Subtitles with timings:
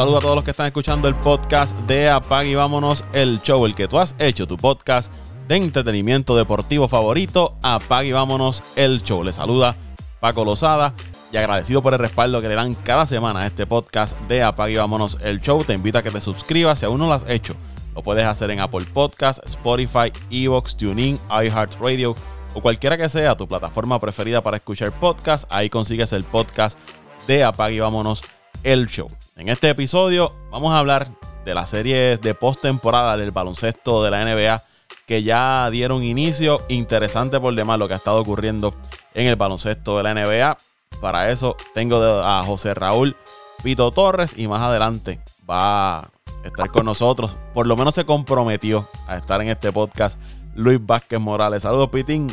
[0.00, 3.66] saludo a todos los que están escuchando el podcast de Apag y Vámonos el Show,
[3.66, 5.12] el que tú has hecho tu podcast
[5.46, 7.58] de entretenimiento deportivo favorito.
[7.62, 9.22] Apag y Vámonos el Show.
[9.22, 9.76] Le saluda
[10.18, 10.94] Paco Lozada
[11.30, 14.70] y agradecido por el respaldo que le dan cada semana a este podcast de Apag
[14.70, 15.64] y Vámonos el Show.
[15.64, 17.54] Te invito a que te suscribas si aún no lo has hecho.
[17.94, 22.16] Lo puedes hacer en Apple Podcast, Spotify, Evox, TuneIn, iHeartRadio
[22.54, 25.46] o cualquiera que sea tu plataforma preferida para escuchar podcast.
[25.50, 26.78] Ahí consigues el podcast
[27.26, 28.24] de Apag y Vámonos
[28.62, 29.10] el Show.
[29.40, 31.08] En este episodio vamos a hablar
[31.46, 34.62] de las series de postemporada del baloncesto de la NBA
[35.06, 36.58] que ya dieron inicio.
[36.68, 38.74] Interesante por demás lo que ha estado ocurriendo
[39.14, 40.58] en el baloncesto de la NBA.
[41.00, 43.16] Para eso tengo a José Raúl
[43.62, 45.18] Pito Torres y más adelante
[45.48, 46.10] va a
[46.44, 47.34] estar con nosotros.
[47.54, 50.18] Por lo menos se comprometió a estar en este podcast
[50.54, 51.62] Luis Vázquez Morales.
[51.62, 52.30] Saludos, Pitín.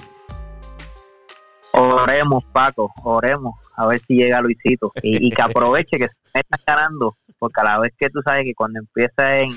[1.78, 4.92] Oremos, Paco, oremos, a ver si llega Luisito.
[5.02, 8.56] Y, que aproveche que se está ganando, porque a la vez que tú sabes que
[8.56, 9.52] cuando empieza en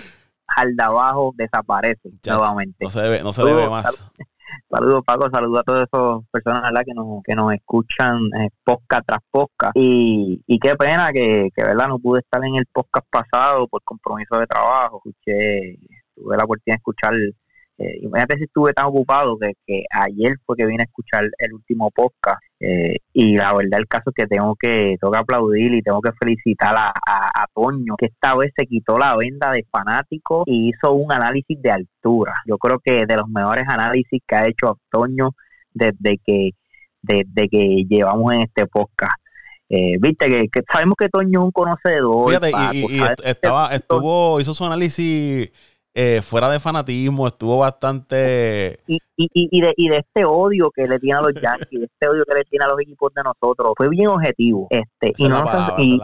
[0.75, 2.85] de abajo desaparece nuevamente.
[2.85, 4.11] No se debe, no se debe más.
[4.69, 9.21] Saludos, Paco, saludos a todas esas personas que nos, que nos escuchan eh, podcast tras
[9.31, 9.73] podcast.
[9.77, 11.89] Y, y qué pena que, que, ¿verdad?
[11.89, 15.03] No pude estar en el podcast pasado por compromiso de trabajo.
[15.05, 15.79] Escuché,
[16.15, 17.15] tuve la oportunidad de escuchar
[17.81, 21.55] eh, imagínate si estuve tan ocupado que, que, ayer fue que vine a escuchar el
[21.55, 25.73] último podcast eh, y la verdad el caso es que tengo que tengo que aplaudir
[25.73, 29.65] y tengo que felicitar a, a, Toño que esta vez se quitó la venda de
[29.71, 32.35] fanático y hizo un análisis de altura.
[32.47, 35.31] Yo creo que de los mejores análisis que ha hecho Toño
[35.73, 36.51] desde que
[37.01, 39.17] desde que llevamos en este podcast.
[39.71, 44.65] Eh, viste que, sabemos que Toño es un conocedor Fíjate, y, estaba, estuvo hizo su
[44.65, 45.51] análisis
[45.95, 48.79] eh, fuera de fanatismo, estuvo bastante...
[48.87, 51.87] Y, y, y, de, y de este odio que le tiene a los Yankees, de
[51.87, 54.69] este odio que le tiene a los equipos de nosotros, fue bien objetivo.
[54.71, 55.45] Este, y no, la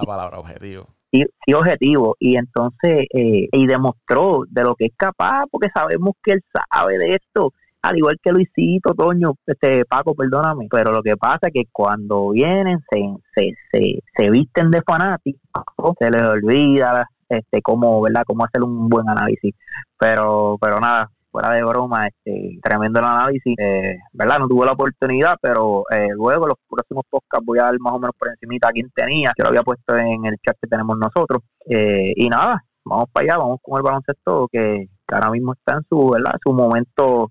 [0.05, 0.87] palabra, objetivo.
[1.13, 2.17] Sí, sí, objetivo.
[2.19, 6.99] Y entonces, eh, y demostró de lo que es capaz, porque sabemos que él sabe
[6.99, 7.53] de esto
[7.87, 12.31] al igual que Luisito, Toño, este Paco, perdóname, pero lo que pasa es que cuando
[12.31, 13.01] vienen se,
[13.35, 18.89] se, se, se visten de fanáticos, se les olvida este cómo verdad cómo hacer un
[18.89, 19.55] buen análisis.
[19.99, 23.55] Pero pero nada fuera de broma este tremendo el análisis.
[23.59, 27.79] Eh, verdad no tuve la oportunidad pero eh, luego los próximos podcasts voy a dar
[27.79, 30.57] más o menos por encimita a quién tenía que lo había puesto en el chat
[30.61, 31.43] que tenemos nosotros.
[31.69, 35.85] Eh, y nada vamos para allá vamos con el baloncesto que, ahora mismo está en
[35.89, 37.29] su verdad su momento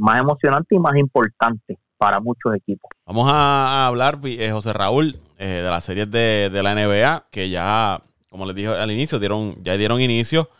[0.00, 2.90] más emocionante y más importante para muchos equipos.
[3.06, 4.18] Vamos a, hablar,
[4.50, 7.98] José Raúl, de las series de, de la NBA, que ya
[8.34, 9.20] como les dije al inicio,
[9.62, 10.50] ya dieron inicio.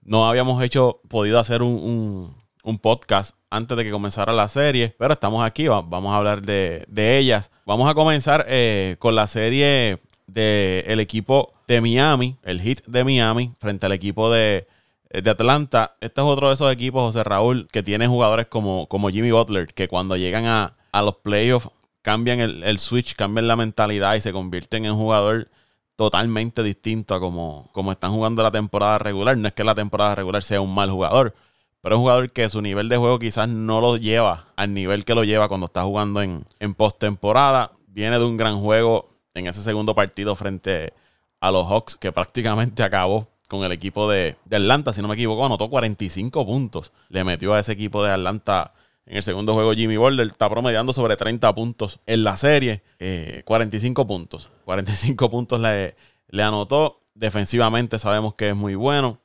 [0.00, 2.34] No habíamos hecho, podido hacer un,
[2.80, 6.86] podcast antes de que comenzara la serie, pero estamos aquí, vamos a hablar de,
[7.18, 7.50] ellas.
[7.66, 13.52] Vamos a comenzar eh, con la serie del equipo de Miami, el hit de Miami,
[13.58, 14.66] frente al equipo de,
[15.12, 15.94] Atlanta.
[16.00, 19.66] Este es otro de esos equipos, José Raúl, que tiene jugadores como, como Jimmy Butler,
[19.66, 21.68] que cuando llegan a, los playoffs
[22.00, 25.48] cambian el, el, switch, cambian la mentalidad y se convierten en jugador
[25.96, 29.36] totalmente distinto a como, como están jugando la temporada regular.
[29.36, 31.34] No es que la temporada regular sea un mal jugador,
[31.80, 35.04] pero es un jugador que su nivel de juego quizás no lo lleva al nivel
[35.04, 37.72] que lo lleva cuando está jugando en, en postemporada.
[37.88, 40.92] Viene de un gran juego en ese segundo partido frente
[41.40, 45.14] a los Hawks, que prácticamente acabó con el equipo de, de Atlanta, si no me
[45.14, 46.92] equivoco, anotó 45 puntos.
[47.08, 48.72] Le metió a ese equipo de Atlanta
[49.06, 52.82] en el segundo juego, Jimmy Boulder está promediando sobre 30 puntos en la serie.
[53.44, 54.48] 45 eh, puntos.
[54.64, 57.00] 45 puntos le, anotó.
[57.14, 59.18] Defensivamente sabemos que es muy bueno.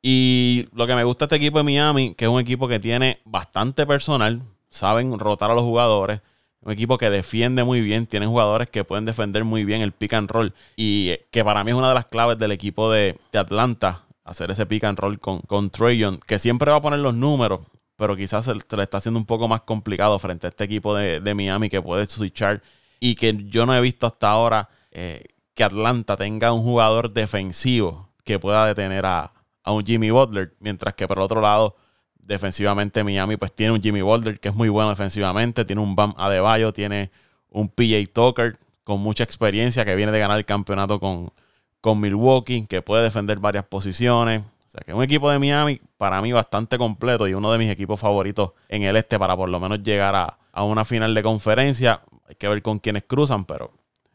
[0.00, 3.18] Y lo que me gusta este equipo de Miami, que es un equipo que tiene
[3.24, 6.20] bastante personal, saben rotar a los jugadores,
[6.60, 10.14] un equipo que defiende muy bien, tiene jugadores que pueden defender muy bien el pick
[10.14, 13.18] and roll y eh, que para mí es una de las claves del equipo de,
[13.32, 17.14] Atlanta, hacer ese pick and roll con, con Trayon, que siempre va a poner los
[17.14, 17.60] números,
[17.98, 21.34] pero quizás se, le está haciendo un poco más complicado frente a este equipo de,
[21.34, 22.62] Miami que puede switchar
[23.00, 25.24] y que yo no he visto hasta ahora eh,
[25.54, 29.32] que Atlanta tenga un jugador defensivo que pueda detener a,
[29.66, 31.74] un Jimmy Butler, mientras que por otro lado,
[32.20, 36.14] defensivamente Miami pues tiene un Jimmy Butler que es muy bueno defensivamente, tiene un Bam
[36.16, 37.10] Adebayo, tiene
[37.50, 41.32] un PJ Tucker con mucha experiencia que viene de ganar el campeonato con,
[41.80, 44.42] con Milwaukee, que puede defender varias posiciones.
[44.68, 47.56] O sea que es un equipo de Miami para mí bastante completo y uno de
[47.56, 51.22] mis equipos favoritos en el este para por lo menos llegar a, una final de
[51.22, 52.00] conferencia.
[52.28, 53.70] Hay que ver con quiénes cruzan, pero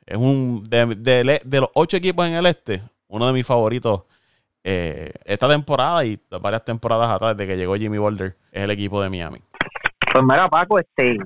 [0.05, 4.03] es un de, los ocho equipos en el este, uno de mis favoritos
[4.63, 9.01] eh, esta temporada y varias temporadas atrás de que llegó Jimmy Boulder es el equipo
[9.01, 9.39] de Miami.
[10.11, 11.17] Pues mira Paco, este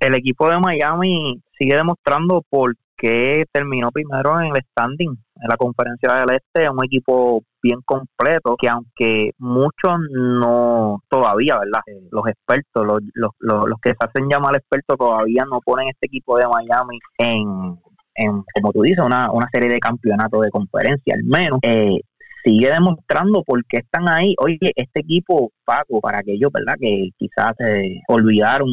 [0.00, 5.58] el equipo de Miami sigue demostrando por que terminó primero en el standing en la
[5.58, 11.80] conferencia del este, un equipo bien completo que aunque muchos no todavía, ¿verdad?
[11.86, 16.06] Eh, los expertos, los, los, los, que se hacen llamar expertos todavía no ponen este
[16.06, 17.78] equipo de Miami en,
[18.14, 21.58] en como tú dices, una, una serie de campeonatos de conferencia al menos.
[21.60, 22.00] Eh,
[22.42, 24.34] sigue demostrando por qué están ahí.
[24.38, 26.76] Oye, este equipo, Paco, para aquellos, ¿verdad?
[26.80, 28.68] Que quizás se olvidaron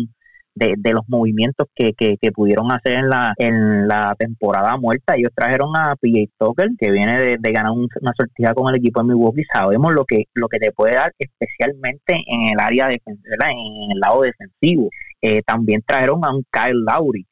[0.55, 5.15] de, de los movimientos que, que, pudieron hacer en la, en la temporada muerta.
[5.15, 9.07] Ellos trajeron a PJ Tucker, que viene de, ganar una sortija con el equipo de
[9.07, 9.43] Milwaukee.
[9.51, 13.99] Sabemos lo que, lo que te puede dar, especialmente en el área defensiva, en el
[13.99, 14.89] lado defensivo.
[15.21, 17.25] Eh, también trajeron a un Kyle Lowry,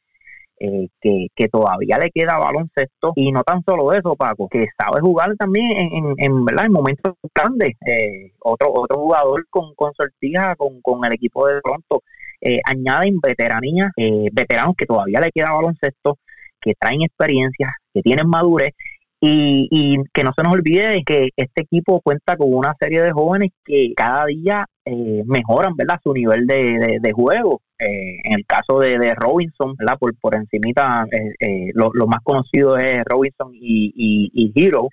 [0.62, 5.00] eh, que, que, todavía le queda baloncesto y no tan solo eso, Paco, que sabe
[5.00, 6.66] jugar también en, en, ¿verdad?
[6.66, 7.78] en momentos grandes.
[7.88, 12.04] Eh, otro otro jugador con, con sortija con, con el equipo de Toronto.
[12.42, 16.18] Eh, añaden veteranía, eh, veteranos que todavía le queda baloncesto,
[16.62, 18.74] que traen experiencia, que tienen madurez
[19.22, 23.12] y, y, que no se nos olvide que este equipo cuenta con una serie de
[23.12, 26.00] jóvenes que cada día eh, mejoran ¿verdad?
[26.02, 27.62] su nivel de, de, juego.
[27.78, 29.98] Eh, en el caso de, de Robinson, ¿verdad?
[30.00, 34.88] por, por encimita, eh, lo, lo, más conocido es Robinson y, y, y Hero,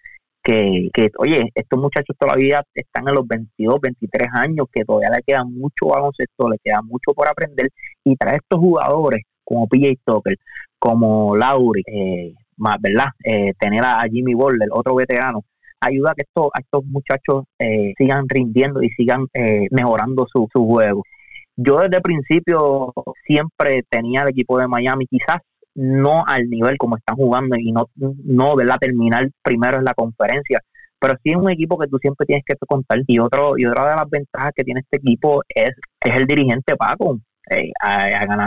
[0.46, 5.22] que, que, oye, estos muchachos todavía están en los 22, 23 años, que todavía le
[5.26, 7.68] queda mucho baloncesto, le queda mucho por aprender,
[8.04, 10.36] y trae estos jugadores como PJ Tucker,
[10.78, 13.08] como Lauri, eh, ¿verdad?
[13.24, 15.40] Eh, tener a, Jimmy Butler, otro veterano,
[15.80, 20.46] ayuda a que estos, a estos muchachos eh, sigan rindiendo y sigan eh, mejorando su,
[20.52, 21.02] su juego.
[21.56, 22.92] Yo desde el principio
[23.26, 25.40] siempre tenía el equipo de Miami, quizás
[25.76, 28.76] no al nivel como están jugando y no, no ¿verdad?
[28.80, 30.60] terminar primero en la conferencia,
[30.98, 33.00] pero sí es un equipo que tú siempre tienes que contar.
[33.06, 35.70] Y otro y otra de las ventajas que tiene este equipo es,
[36.04, 37.18] es el dirigente Paco,
[37.50, 37.70] eh,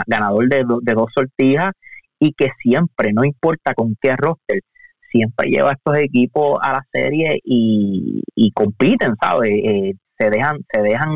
[0.06, 1.72] ganador de, de dos sortijas
[2.18, 4.60] y que siempre, no importa con qué roster,
[5.10, 9.52] siempre lleva a estos equipos a la serie y, compiten, ¿sabes?
[9.52, 11.10] Eh, se dejan, se dejan,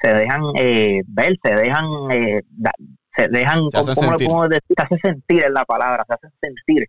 [0.00, 2.42] se dejan eh, ver, se dejan, eh,
[3.14, 4.76] se dejan, ¿cómo, lo decir?
[4.76, 6.86] Se hace sentir en la palabra, se hace sentir.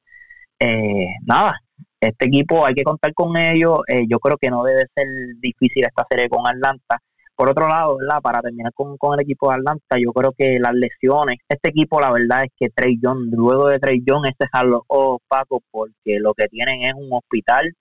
[0.60, 1.60] Eh, nada,
[2.00, 3.80] este equipo hay que contar con ellos.
[4.08, 5.08] yo creo que no debe ser
[5.40, 7.00] difícil esta serie con Atlanta.
[7.36, 8.22] Por otro lado, ¿verdad?
[8.22, 12.12] para terminar con, el equipo de Atlanta, yo creo que las lesiones, este equipo la
[12.12, 14.84] verdad es que Trey John, luego de Trey John, este es a los
[15.28, 17.74] Paco, porque lo que tienen es un hospital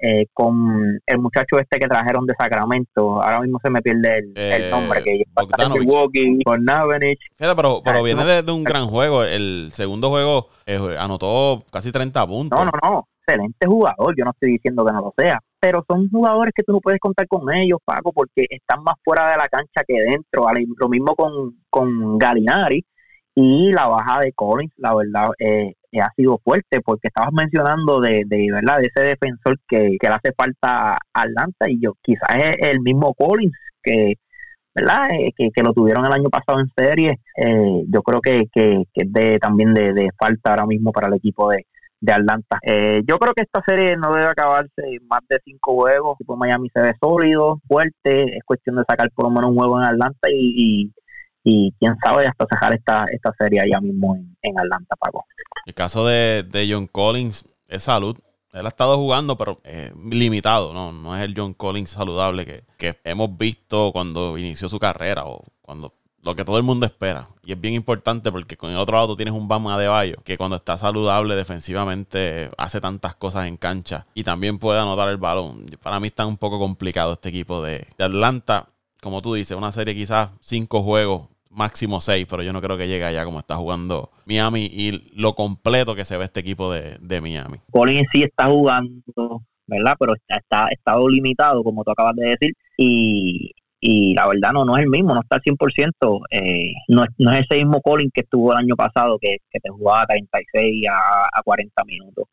[0.00, 4.32] eh, con el muchacho este que trajeron de Sacramento, ahora mismo se me pierde el,
[4.36, 5.24] eh, nombre, que
[5.70, 7.20] Milwaukee, con Navenich.
[7.36, 12.58] Pero, pero viene de, un gran juego, el segundo juego eh, anotó casi 30 puntos.
[12.58, 16.08] No, no, no, excelente jugador, yo no estoy diciendo que no lo sea, pero son
[16.10, 19.48] jugadores que tú no puedes contar con ellos, Paco, porque están más fuera de la
[19.48, 20.46] cancha que dentro.
[20.78, 22.84] Lo mismo con, con Galinari
[23.34, 28.22] y la baja de Collins, la verdad, eh, ha sido fuerte, porque estabas mencionando de,
[28.26, 32.28] de verdad de ese defensor que, que le hace falta a Atlanta y yo quizás
[32.36, 34.14] es el mismo Collins que
[34.74, 37.18] verdad eh, que, que, lo tuvieron el año pasado en serie
[37.88, 41.50] yo creo que, que, es de también de, de falta ahora mismo para el equipo
[41.50, 41.66] de,
[42.00, 42.58] de Atlanta.
[42.62, 46.18] Eh, yo creo que esta serie no debe acabarse más de cinco juegos.
[46.18, 48.36] Tipo Miami se ve sólido, fuerte.
[48.36, 50.92] Es cuestión de sacar por lo menos un juego en Atlanta y, y,
[51.78, 55.24] quién sabe hasta sacar esta, esta serie allá mismo en, Atlanta, Paco.
[55.66, 58.18] El caso de, John Collins es salud.
[58.52, 59.58] Él ha estado jugando, pero
[60.10, 60.92] limitado, ¿no?
[60.92, 65.44] No es el John Collins saludable que, que hemos visto cuando inició su carrera o
[65.60, 67.26] cuando lo que todo el mundo espera.
[67.44, 70.16] Y es bien importante porque con el otro lado tú tienes un Bama de Bayo
[70.24, 75.16] que cuando está saludable defensivamente hace tantas cosas en cancha y también puede anotar el
[75.16, 75.66] balón.
[75.82, 78.66] Para mí está un poco complicado este equipo de, Atlanta.
[79.00, 81.28] Como tú dices, una serie quizás cinco juegos,
[81.58, 85.34] máximo seis, pero yo no creo que llegue allá como está jugando Miami y lo
[85.34, 87.58] completo que se ve este equipo de, de Miami.
[87.70, 89.96] Colin sí está jugando, ¿verdad?
[89.98, 93.50] Pero está, está estado limitado, como tú acabas de decir, y
[93.80, 97.32] y la verdad no, no es el mismo, no está al 100%, eh, no, no
[97.32, 101.28] es ese mismo Colin que estuvo el año pasado que, que te jugaba 36 a,
[101.32, 102.24] a 40 minutos.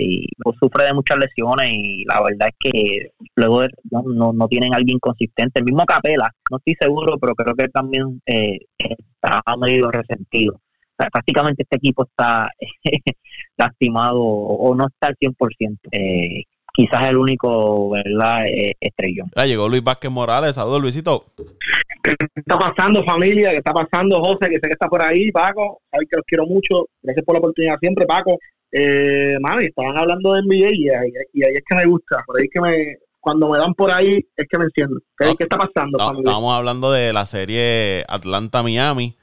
[0.00, 4.74] Y pues, sufre de muchas lesiones y la verdad es que luego no, no, tienen
[4.74, 5.60] alguien consistente.
[5.60, 10.60] El mismo Capela, no estoy seguro, pero creo que también eh, está medio resentido.
[10.96, 12.50] prácticamente este equipo está
[13.56, 15.78] lastimado o no está al 100%.
[15.92, 16.44] Eh,
[16.78, 19.30] quizás el único, ¿verdad?, eh, estrellón.
[19.34, 21.24] Ya llegó Luis Vázquez Morales, saludos Luisito.
[22.02, 23.50] ¿Qué está pasando familia?
[23.50, 24.48] ¿Qué está pasando José?
[24.48, 27.40] Que sé que está por ahí, Paco, sabes que los quiero mucho, gracias por la
[27.40, 28.38] oportunidad siempre, Paco.
[28.70, 32.38] Eh, mami, estaban hablando de NBA y ahí, y ahí es que me gusta, por
[32.38, 35.00] ahí es que me, cuando me dan por ahí es que me enciendo.
[35.18, 35.98] ¿Qué, está pasando?
[35.98, 39.14] No, estábamos hablando de la serie Atlanta-Miami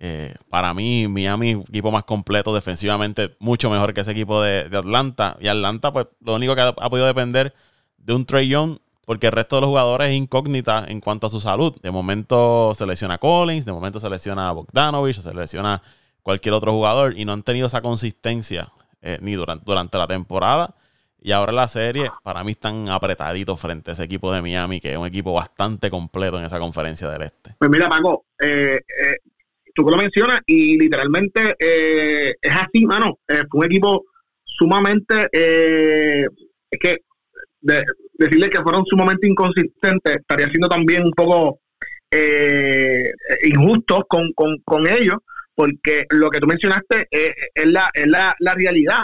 [0.00, 5.36] Eh, para mí, Miami, equipo más completo defensivamente, mucho mejor que ese equipo de, Atlanta.
[5.40, 7.52] Y Atlanta, pues, lo único que ha, podido depender
[7.96, 11.30] de un Trey Young, porque el resto de los jugadores es incógnita en cuanto a
[11.30, 11.74] su salud.
[11.82, 15.82] De momento se lesiona Collins, de momento se lesiona Bogdanovich, se lesiona
[16.22, 18.68] cualquier otro jugador y no han tenido esa consistencia
[19.02, 20.74] eh, ni durante, durante la temporada.
[21.20, 24.92] Y ahora la serie, para mí están apretaditos frente a ese equipo de Miami, que
[24.92, 27.54] es un equipo bastante completo en esa conferencia del Este.
[27.58, 29.16] Pues mira, Paco, eh, eh,
[29.78, 33.18] tú lo mencionas y literalmente eh, es así, mano.
[33.28, 34.06] Eh, fue un equipo
[34.42, 36.24] sumamente, eh,
[36.70, 36.96] es que
[38.12, 41.60] decirle que fueron sumamente inconsistentes estaría siendo también un poco
[43.44, 45.18] injusto con, con, ellos,
[45.58, 47.34] porque lo que tú mencionaste es,
[47.66, 49.02] la, es la, la realidad.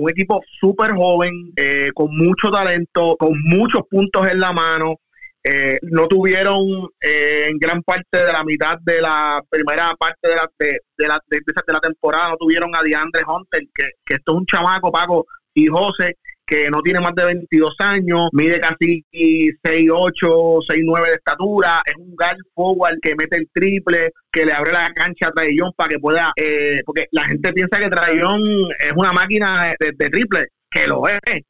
[0.00, 1.52] un equipo súper joven,
[1.94, 4.96] con mucho talento, con muchos puntos en la mano,
[5.44, 10.36] eh, no tuvieron eh, en gran parte de la mitad de la primera parte de
[10.36, 14.38] la, de, la, de, la temporada, no tuvieron a DeAndre Hunter, que, que esto es
[14.38, 16.16] un chamaco, Paco y José,
[16.52, 22.14] que no tiene más de 22 años, mide casi 6'8, 6'9 de estatura, es un
[22.14, 25.98] guard forward que mete el triple, que le abre la cancha a Traillón para que
[25.98, 28.42] pueda, eh, porque la gente piensa que Traillón
[28.78, 31.40] es una máquina de, de, triple, que lo es,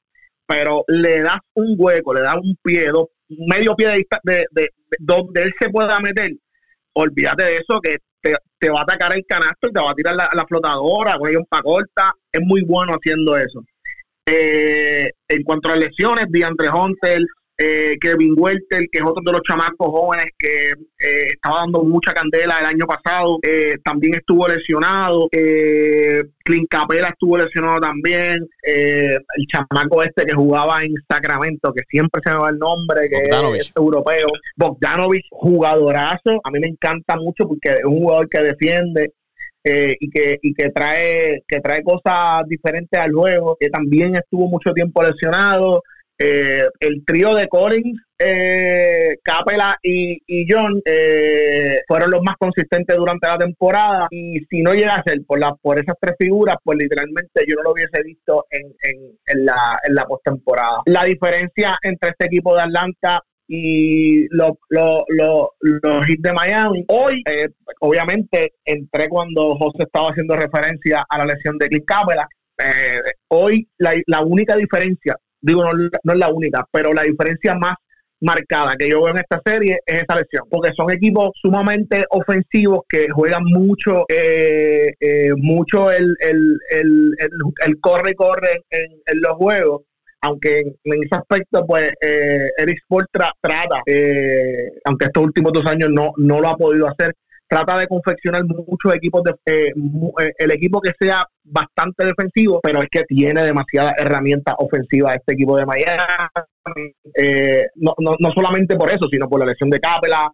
[0.46, 4.70] pero le das un hueco, le das un pie, dos medio pie de, de, de,
[5.00, 6.30] donde él se pueda meter,
[6.92, 10.14] olvídate de eso, que te, va a atacar el canasto y te va a tirar
[10.14, 13.64] la, flotadora, con un pa corta, es muy bueno haciendo eso.
[14.26, 17.22] Eh, en cuanto a lesiones, Diantre Hunter,
[17.58, 22.12] eh, Kevin Welter, que es otro de los chamacos jóvenes que eh, estaba dando mucha
[22.12, 25.28] candela el año pasado, eh, también estuvo lesionado.
[25.30, 28.38] Eh, Clint Capela estuvo lesionado también.
[28.62, 33.28] el chamaco este que jugaba en Sacramento, que siempre se me va el nombre, que
[33.58, 34.28] es europeo.
[34.56, 36.40] Bogdanovich, jugadorazo.
[36.44, 39.12] A mí me encanta mucho porque es un jugador que defiende.
[39.64, 44.72] Y que y que trae que trae cosas diferentes al juego que también estuvo mucho
[44.72, 45.82] tiempo lesionado
[46.24, 53.26] eh, el trío de Collins, eh, Capela y, John eh, fueron los más consistentes durante
[53.26, 56.78] la temporada y si no llega a ser por, la, por esas tres figuras, pues
[56.78, 58.72] literalmente yo no lo hubiese visto en,
[59.26, 60.82] en, la, en la postemporada.
[60.86, 63.20] La diferencia entre este equipo de Atlanta
[63.54, 65.50] y los lo, lo,
[66.06, 66.84] hits de Miami.
[66.88, 67.48] Hoy, eh,
[67.80, 72.26] obviamente, entré cuando José estaba haciendo referencia a la lesión de Clint Capela.
[73.28, 77.74] hoy la, la única diferencia digo, no, es la única, pero la diferencia más
[78.20, 82.82] marcada que yo veo en esta serie es esa lesión, porque son equipos sumamente ofensivos
[82.88, 87.10] que juegan mucho, eh, eh, mucho el, el, el,
[87.66, 89.82] el, corre corre en, en, los juegos,
[90.22, 95.90] aunque en, ese aspecto pues eh, Eric Sport trata, eh, aunque estos últimos dos años
[95.90, 97.14] no, no lo ha podido hacer,
[97.52, 99.72] trata de confeccionar muchos equipos, de, eh,
[100.20, 105.34] eh, el equipo que sea bastante defensivo, pero es que tiene demasiadas herramientas ofensivas este
[105.34, 106.02] equipo de Miami.
[107.14, 110.30] Eh, no, no, no, solamente por eso, sino por la lesión de Capela,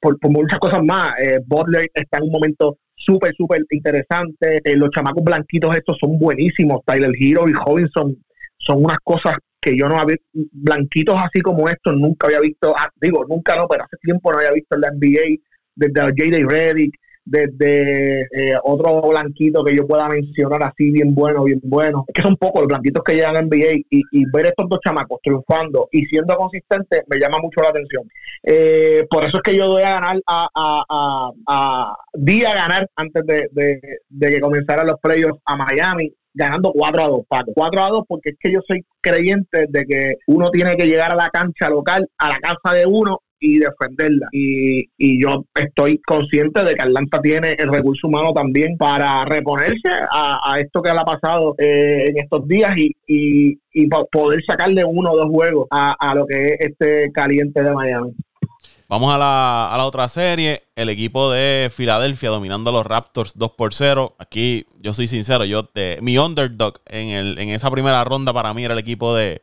[0.00, 1.14] por, muchas cosas más.
[1.46, 4.60] Butler está en un momento súper, súper interesante.
[4.76, 6.80] los chamacos blanquitos estos son buenísimos.
[6.84, 8.16] Tyler Hero y Robinson
[8.58, 12.88] son unas cosas que yo no había blanquitos así como estos nunca había visto, ah,
[13.00, 15.42] digo, nunca no, pero hace tiempo no había visto en la NBA,
[15.74, 16.46] desde J.D.
[16.48, 16.94] Reddick,
[17.30, 22.04] desde eh, otro blanquito que yo pueda mencionar así bien bueno, bien bueno.
[22.08, 25.20] Es que son pocos los blanquitos que llegan a NBA y, ver estos dos chamacos
[25.22, 28.02] triunfando y siendo consistentes me llama mucho la atención.
[28.42, 33.26] Eh, por eso es que yo doy a ganar, a, a, a, a ganar antes
[33.26, 37.52] de, de, de que comenzaran los playoffs a Miami ganando 4 a 2, Paco.
[37.54, 41.12] 4 a 2 porque es que yo soy creyente de que uno tiene que llegar
[41.12, 44.28] a la cancha local, a la casa de uno y defenderla.
[44.32, 49.88] Y, y yo estoy consciente de que Atlanta tiene el recurso humano también para reponerse
[50.12, 54.84] a, esto que le ha pasado eh, en estos días y, y, y, poder sacarle
[54.84, 58.12] uno o dos juegos a, a lo que es este caliente de Miami.
[58.88, 60.62] Vamos a la, a la, otra serie.
[60.74, 64.16] El equipo de Filadelfia dominando a los Raptors 2 por 0.
[64.18, 65.70] Aquí, yo soy sincero, yo
[66.00, 69.42] mi underdog en, el, en esa primera ronda para mí era el equipo de,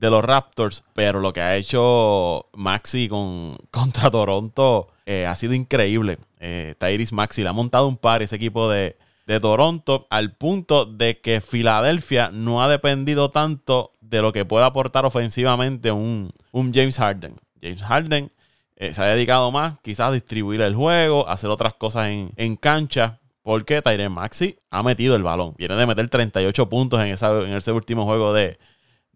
[0.00, 0.82] los Raptors.
[0.94, 6.18] Pero lo que ha hecho Maxi con, contra Toronto eh, ha sido increíble.
[6.40, 10.86] Eh, Tyrese Maxi le ha montado un par ese equipo de, de Toronto al punto
[10.86, 16.72] de que Filadelfia no ha dependido tanto de lo que pueda aportar ofensivamente un, un
[16.72, 17.34] James Harden.
[17.60, 18.30] James Harden
[18.76, 23.18] eh, se ha dedicado más quizás a distribuir el juego, hacer otras cosas en, cancha.
[23.42, 25.54] Porque Tyren Maxi ha metido el balón.
[25.56, 28.58] Viene de meter 38 puntos en, esa, en ese último juego de,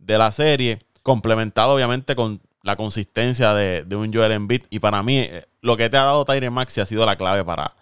[0.07, 0.79] la serie.
[1.03, 4.63] Complementado obviamente con, la consistencia de, un Joel Embiid.
[4.71, 7.45] Y para mí, eh, lo que te ha dado Tyre Maxi ha sido la clave
[7.45, 7.75] para,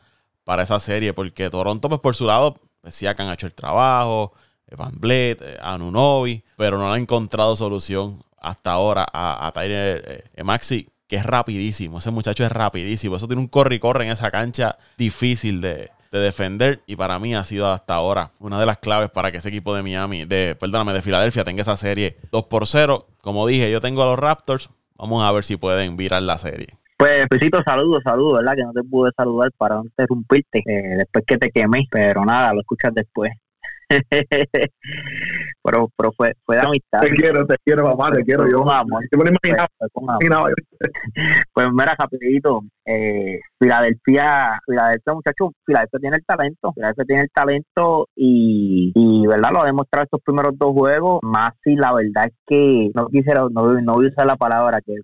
[0.44, 4.32] para esa serie, porque Toronto, pues por su lado, decía que han hecho el trabajo,
[4.76, 11.16] Van Blet, Anunobi, pero no han encontrado solución hasta ahora a, a Tyre Maxi que
[11.16, 11.98] es rapidísimo.
[11.98, 13.16] Ese muchacho es rapidísimo.
[13.16, 16.80] Eso tiene un corre y corre en esa cancha difícil de, defender.
[16.86, 19.74] Y para mí ha sido hasta ahora una de las claves para que ese equipo
[19.74, 23.06] de Miami, de, perdóname, de Filadelfia tenga esa serie 2 por 0.
[23.20, 24.70] Como dije, yo tengo a los Raptors.
[24.96, 26.68] Vamos a ver si pueden virar la serie.
[26.98, 28.56] Pues, besito, saludos, saludos, ¿verdad?
[28.56, 32.52] Que no te pude saludar para no interrumpirte eh, después que te quemé, pero nada,
[32.52, 33.32] lo escuchas después.
[35.62, 37.00] pero, pero fue, fue de amistad.
[37.00, 38.48] Te quiero, te quiero, mamá, te quiero.
[38.50, 39.02] Yo, amor.
[39.10, 39.68] Yo me imaginaba.
[41.52, 48.08] Pues, mira, rapidito, eh, Filadelfia, Filadelfia, muchachos, Filadelfia tiene el talento, Filadelfia tiene el talento
[48.16, 49.50] y, ¿verdad?
[49.52, 53.42] Lo ha demostrado estos primeros dos juegos, más si la verdad es que no quisiera,
[53.50, 54.94] no, no voy a usar la palabra que,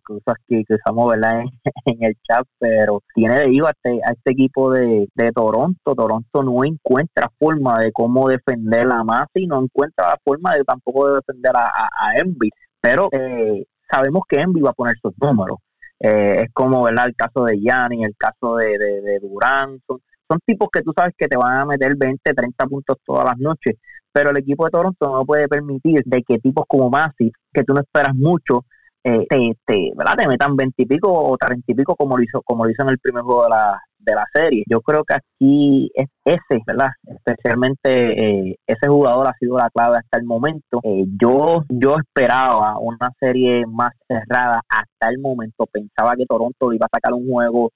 [0.49, 1.45] que, que usamos, ¿verdad?
[1.87, 6.43] En, el chat, pero tiene de a este, a este equipo de, de Toronto, Toronto
[6.43, 11.09] no encuentra forma de cómo defender a más y no encuentra la forma de tampoco
[11.09, 12.51] de defender a, a, Envy,
[12.81, 15.59] pero eh, sabemos que Envy va a poner sus números
[16.01, 17.07] eh, es como ¿verdad?
[17.07, 19.81] el caso de Yanni, el caso de, de, Durán.
[19.87, 20.01] Son,
[20.45, 23.77] tipos que tú sabes que te van a meter 20, 30 puntos todas las noches.
[24.13, 27.75] Pero el equipo de Toronto no puede permitir de que tipos como Masi, que tú
[27.75, 28.65] no esperas mucho,
[29.07, 30.17] eh, te, te, ¿verdad?
[30.17, 32.83] te metan 20 y pico o 30 y pico como lo hizo, como lo hizo
[32.83, 34.65] en el primer juego de la, de la serie.
[34.69, 36.89] Yo creo que aquí es ese, ¿verdad?
[37.07, 40.81] Especialmente eh, ese jugador ha sido la clave hasta el momento.
[40.83, 45.67] Eh, yo, yo esperaba una serie más cerrada hasta el momento.
[45.71, 47.71] Pensaba que Toronto iba a sacar un juego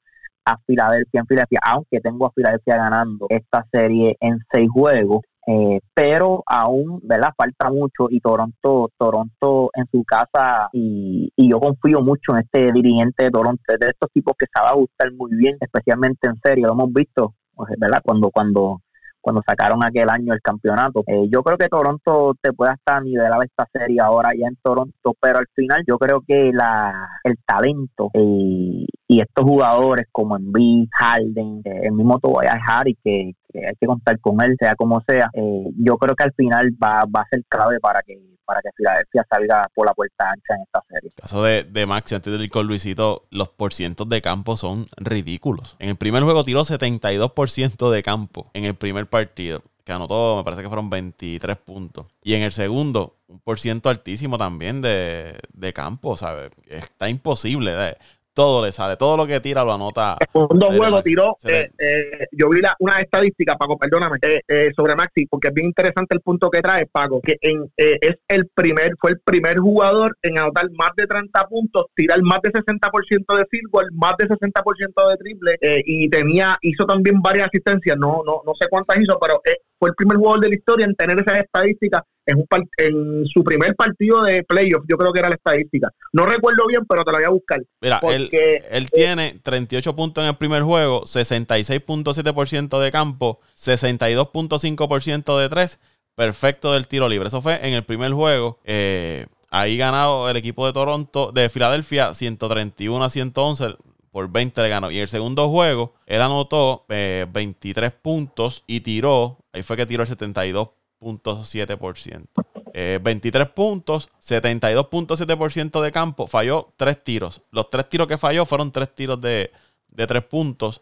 [0.45, 5.21] a Filadelfia en Filadelfia, aunque tengo a Filadelfia ganando esta serie en seis juegos.
[5.47, 7.31] Eh, pero aún, ¿verdad?
[7.37, 12.71] Falta mucho y Toronto, Toronto en su casa y, y, yo confío mucho en este
[12.73, 16.75] dirigente de Toronto, de estos tipos que sabe gustar muy bien, especialmente en serie, lo
[16.75, 18.03] hemos visto, pues, ¿verdad?
[18.05, 18.83] Cuando, cuando
[19.21, 21.03] cuando sacaron aquel año el campeonato.
[21.07, 25.15] Eh, yo creo que Toronto te puede hasta nivelar esta serie ahora ya en Toronto,
[25.21, 30.89] pero al final yo creo que la el talento eh, y estos jugadores como Embiid,
[30.93, 35.31] Harden, eh, el mismo Tobias Harry que, hay que contar con él, sea como sea,
[35.35, 38.19] yo creo que al final va, va a ser clave para que
[38.51, 41.11] para que Filadelfia salga por la puerta ancha en esta serie.
[41.15, 44.89] El caso de, de Maxi, antes de ir con Luisito, los porcientos de campo son
[44.97, 45.77] ridículos.
[45.79, 50.45] En el primer juego tiró 72% de campo en el primer partido que anotó, me
[50.45, 52.07] parece que fueron 23 puntos.
[52.25, 56.51] Y en el segundo, un por ciento altísimo también de, de campo, ¿sabes?
[56.69, 57.73] Está imposible.
[57.77, 57.97] ¿eh?
[58.41, 60.17] Todo le sale, todo lo que tira lo anota.
[60.33, 64.95] En dos juegos tiró, eh, eh, yo vi la, una estadística, Paco, perdóname, eh, sobre
[64.95, 68.95] Maxi, porque es bien interesante el punto que trae, Paco, que en, es el primer,
[68.99, 73.45] fue el primer jugador en anotar más de 30 puntos, tirar más de 60% de
[73.51, 78.41] field goal, más de 60% de triple, y tenía, hizo también varias asistencias, no, no,
[78.47, 79.43] no sé cuántas hizo, pero
[79.81, 83.43] fue el primer jugador de la historia en tener esas estadísticas en, un, en su
[83.43, 85.89] primer partido de playoff, yo creo que era la estadística.
[86.13, 87.63] No recuerdo bien, pero te la voy a buscar.
[87.81, 95.49] Mira, él, él tiene 38 puntos en el primer juego, 66.7% de campo, 62.5% de
[95.49, 95.81] tres,
[96.15, 97.29] perfecto del tiro libre.
[97.29, 98.59] Eso fue en el primer juego.
[98.65, 103.77] Eh, ahí ganado el equipo de Toronto, de Filadelfia, 131 a 111
[104.11, 104.91] por 20 le ganó.
[104.91, 110.03] Y el segundo juego, él anotó 23 eh, puntos y tiró, ahí fue que tiró
[110.03, 113.01] el 72.7%.
[113.03, 117.41] 23 eh, puntos, 72.7% de campo, falló tres tiros.
[117.53, 119.51] Los tres tiros que falló fueron tres tiros de,
[119.89, 120.81] de tres puntos.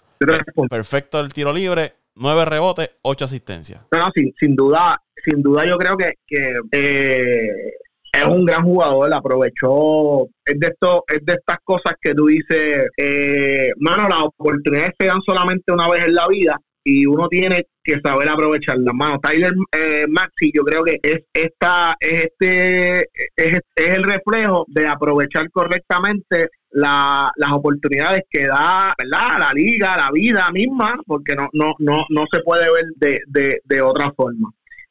[0.68, 3.80] Perfecto el tiro libre, nueve rebotes, ocho asistencias.
[3.92, 7.72] No, sin, sin duda, sin duda yo creo que, que eh,
[8.18, 12.86] es un gran jugador, aprovechó, es de esto, es de estas cosas que tú dices,
[12.96, 17.66] eh, mano, las oportunidades se dan solamente una vez en la vida y uno tiene
[17.84, 19.18] que saber aprovecharlas, mano.
[19.20, 25.50] Tyler eh, Maxi, yo creo que es esta, es este, es, el reflejo de aprovechar
[25.50, 29.38] correctamente la, las oportunidades que da, ¿verdad?
[29.38, 33.60] La liga, la vida misma, porque no, no, no, no se puede ver de, de,
[33.64, 34.50] de otra forma.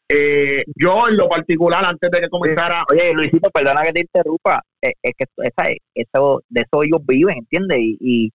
[0.09, 2.83] Eh, yo en lo particular, antes de que comenzara...
[2.91, 7.39] Oye, Luisito, perdona que te interrumpa, eh, es, que esa, eso, de eso ellos viven,
[7.39, 7.77] ¿entiendes?
[7.79, 8.31] Y, y,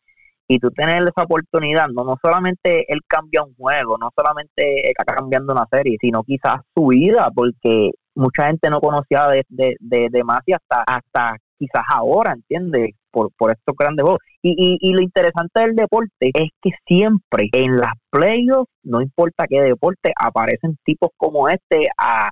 [0.49, 5.15] y tú tener esa oportunidad, no, no solamente él cambia un juego, no solamente está
[5.15, 10.09] cambiando una serie, sino quizás su vida, porque mucha gente no conocía de, de, de,
[10.11, 12.91] de Masi hasta, hasta quizás ahora, ¿entiendes?
[13.13, 14.21] Por, por estos grandes juegos.
[14.43, 19.61] Y, y, lo interesante del deporte es que siempre en las playoffs, no importa qué
[19.61, 22.31] deporte, aparecen tipos como este a,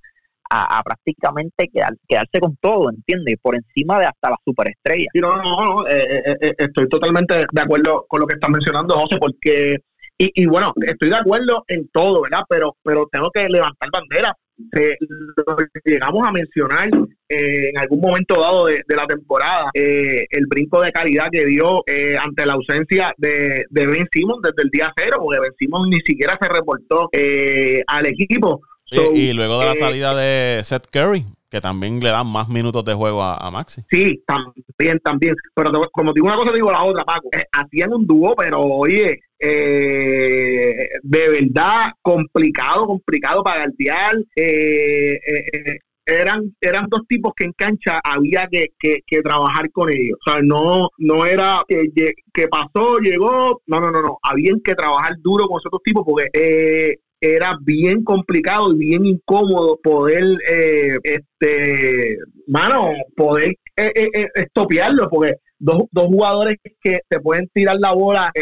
[0.51, 1.69] a, prácticamente
[2.09, 3.37] quedarse con todo, ¿entiendes?
[3.41, 5.07] Por encima de hasta la superestrella.
[5.15, 8.99] no, no, no, eh, eh, eh, estoy totalmente de acuerdo con lo que estás mencionando,
[8.99, 9.79] José, porque,
[10.25, 12.43] y, y bueno, estoy de acuerdo en todo, ¿verdad?
[12.49, 14.37] Pero, pero tengo que levantar bandera.
[15.85, 16.91] llegamos a mencionar
[17.29, 21.83] en algún momento dado de, la temporada el brinco de calidad que dio
[22.21, 26.01] ante la ausencia de, de Ben Simmons desde el día cero, porque Ben Simmons ni
[26.01, 27.09] siquiera se reportó
[27.87, 32.29] al equipo y, luego de la eh, salida de Seth Curry, que también le dan
[32.29, 33.83] más minutos de juego a, Maxi.
[33.91, 35.35] Sí, también, también.
[35.55, 37.29] Pero como digo una cosa, digo la otra, Paco.
[37.33, 44.15] Eh, hacían un dúo, pero oye, eh, de verdad complicado, complicado para galdear.
[46.07, 50.19] eran, eran dos tipos que en cancha había que, que, trabajar con ellos.
[50.25, 51.85] O sea, no, no era que,
[52.33, 53.61] que pasó, llegó.
[53.67, 54.19] No, no, no, no.
[54.23, 59.05] Habían que trabajar duro con esos dos tipos porque eh, era bien complicado y bien
[59.05, 67.21] incómodo poder, eh, este, mano, poder eh, eh, estopearlo, porque dos, dos jugadores que te
[67.21, 68.33] pueden tirar la bola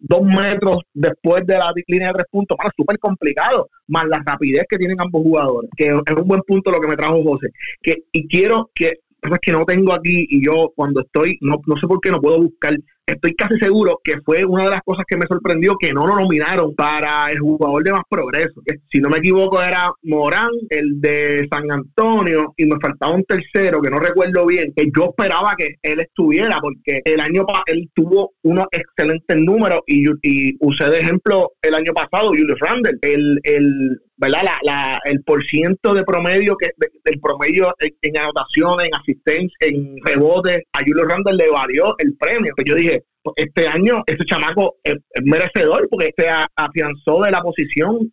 [0.00, 4.64] dos metros después de la línea de tres puntos, mano, súper complicado, más la rapidez
[4.68, 8.04] que tienen ambos jugadores, que es un buen punto lo que me trajo José, que,
[8.10, 8.86] y quiero que,
[9.22, 12.20] es que no tengo aquí y yo cuando estoy, no, no sé por qué no
[12.20, 12.74] puedo buscar
[13.12, 16.16] estoy casi seguro que fue una de las cosas que me sorprendió que no lo
[16.16, 18.60] nominaron para el jugador de más progreso.
[18.90, 23.80] Si no me equivoco era Morán, el de San Antonio, y me faltaba un tercero
[23.80, 27.88] que no recuerdo bien, que yo esperaba que él estuviera porque el año pasado él
[27.94, 33.40] tuvo unos excelentes números y, y usé de ejemplo el año pasado Julius Randle, el,
[33.42, 34.42] el ¿verdad?
[34.44, 36.70] La, la, el porciento de promedio que
[37.04, 42.52] del promedio en, anotaciones, en asistencia, en rebotes, a Julio Randle le varió el premio.
[42.56, 42.97] Que yo dije,
[43.36, 48.12] este año ese chamaco es, merecedor porque se afianzó de la posición,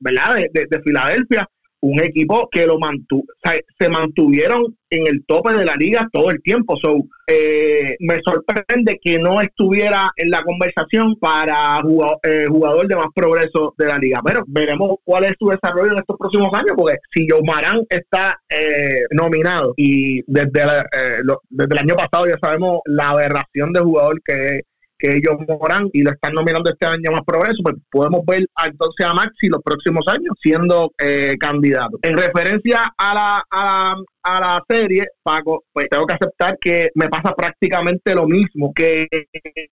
[0.00, 0.36] ¿verdad?
[0.52, 1.48] de Filadelfia
[1.82, 3.24] un equipo que lo mantuvo,
[3.78, 6.76] se mantuvieron en el tope de la liga todo el tiempo.
[6.76, 11.80] So, eh, me sorprende que no estuviera en la conversación para
[12.22, 14.20] eh, jugador, de más progreso de la liga.
[14.24, 18.38] Pero veremos cuál es su desarrollo en estos próximos años, porque si Joe Marán está
[18.48, 20.62] eh, nominado y desde,
[21.50, 24.62] desde el año pasado ya sabemos la aberración de jugador que es
[25.02, 29.04] que ellos moran y lo están nominando este año más progreso, pues podemos ver entonces
[29.04, 31.98] a Maxi los próximos años siendo eh, candidato.
[32.02, 37.08] En referencia a la, a a la serie, Paco, pues tengo que aceptar que me
[37.08, 39.08] pasa prácticamente lo mismo que,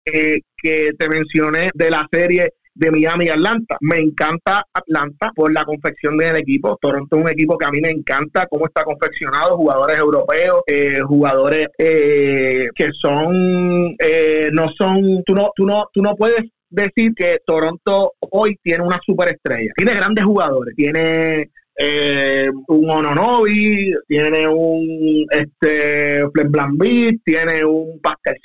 [0.05, 3.77] que te mencioné de la serie de Miami y Atlanta.
[3.81, 6.79] Me encanta Atlanta por la confección del equipo.
[6.81, 11.01] Toronto es un equipo que a mí me encanta cómo está confeccionado, jugadores europeos, eh,
[11.01, 17.13] jugadores eh, que son, eh, no son, tú no, tú no, tú no puedes decir
[17.15, 19.73] que Toronto hoy tiene una superestrella.
[19.75, 28.37] Tiene grandes jugadores, tiene eh, un Ononobi, tiene un este Flem tiene un Pascal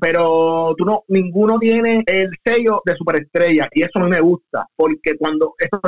[0.00, 5.16] pero tú no, ninguno tiene el sello de superestrella y eso no me gusta, porque
[5.18, 5.80] cuando estos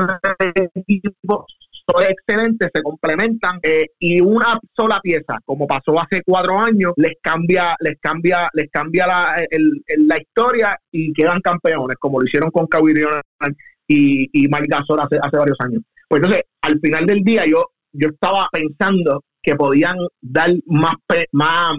[0.74, 1.46] equipos
[1.88, 7.14] son excelentes, se complementan eh, y una sola pieza, como pasó hace cuatro años, les
[7.22, 9.46] cambia, les cambia, les cambia la,
[9.98, 12.92] la historia y quedan campeones, como lo hicieron con Kawhi
[13.88, 15.82] y, y Mike hace, hace varios años.
[16.08, 20.94] Pues entonces, al final del día yo, yo estaba pensando que podían dar más,
[21.32, 21.76] más,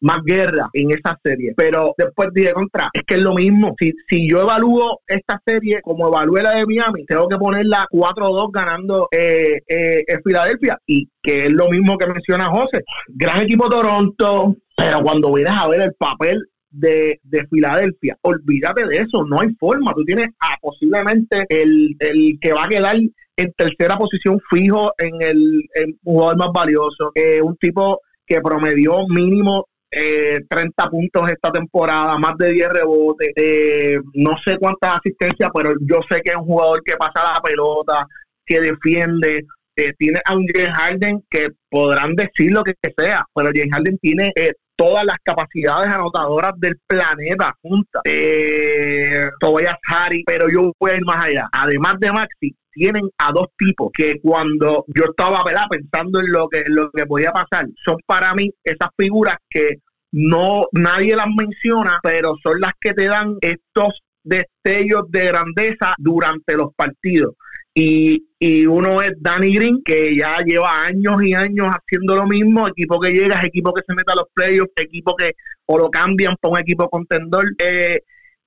[0.00, 1.54] más guerra en esa serie.
[1.56, 3.74] Pero después dije contra, es que es lo mismo.
[3.78, 8.50] Si, si yo evalúo esta serie como evalué la de Miami, tengo que ponerla 4-2
[8.52, 10.78] ganando eh, eh, en Filadelfia.
[10.86, 12.84] Y que es lo mismo que menciona José.
[13.08, 18.16] Gran equipo Toronto, pero cuando vienes a ver el papel de, de, Filadelfia.
[18.22, 19.92] Olvídate de eso, no hay forma.
[19.94, 22.96] Tú tienes a posiblemente el, el que va a quedar
[23.36, 25.68] en tercera posición fijo en el,
[26.02, 27.12] jugador más valioso.
[27.14, 33.30] Eh, un tipo que promedió mínimo eh, 30 puntos esta temporada, más de 10 rebotes,
[33.36, 37.40] eh, no sé cuántas asistencias, pero yo sé que es un jugador que pasa la
[37.40, 38.06] pelota,
[38.44, 39.44] que defiende.
[39.78, 43.98] Eh, tiene a un James Harden que podrán decir lo que sea, pero James Harden
[43.98, 44.32] tiene
[44.76, 48.02] todas las capacidades anotadoras del planeta juntas.
[48.04, 51.48] Eh, Tobias Harry, pero yo voy a ir más allá.
[51.52, 56.64] Además de Maxi, tienen a dos tipos que cuando yo estaba pensando en lo que
[56.66, 59.76] lo que podía pasar, son para mí esas figuras que
[60.12, 66.54] no nadie las menciona, pero son las que te dan estos destellos de grandeza durante
[66.54, 67.34] los partidos.
[67.78, 72.66] Y, y, uno es Danny Green, que ya lleva años y años haciendo lo mismo,
[72.66, 75.34] equipo que llega, equipo que se mete a los playoffs, equipo que
[75.66, 77.44] o lo cambian por un equipo contendor.
[77.58, 78.00] Eh,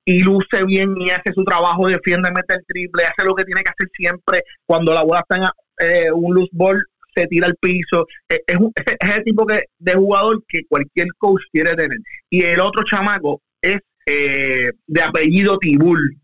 [0.04, 3.62] y luce bien y hace su trabajo, defiende, mete el triple, hace lo que tiene
[3.62, 4.42] que hacer siempre.
[4.66, 8.08] Cuando la bola está en eh, un loose ball, se tira al piso.
[8.28, 8.58] Es, es,
[9.00, 12.00] es el tipo que, de jugador que cualquier coach quiere tener.
[12.32, 16.18] Y el otro chamaco es eh, de apellido Tibul.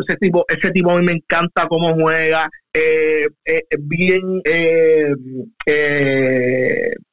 [0.00, 5.12] Ese tipo, ese tipo a mí me encanta cómo juega, eh, eh, bien eh,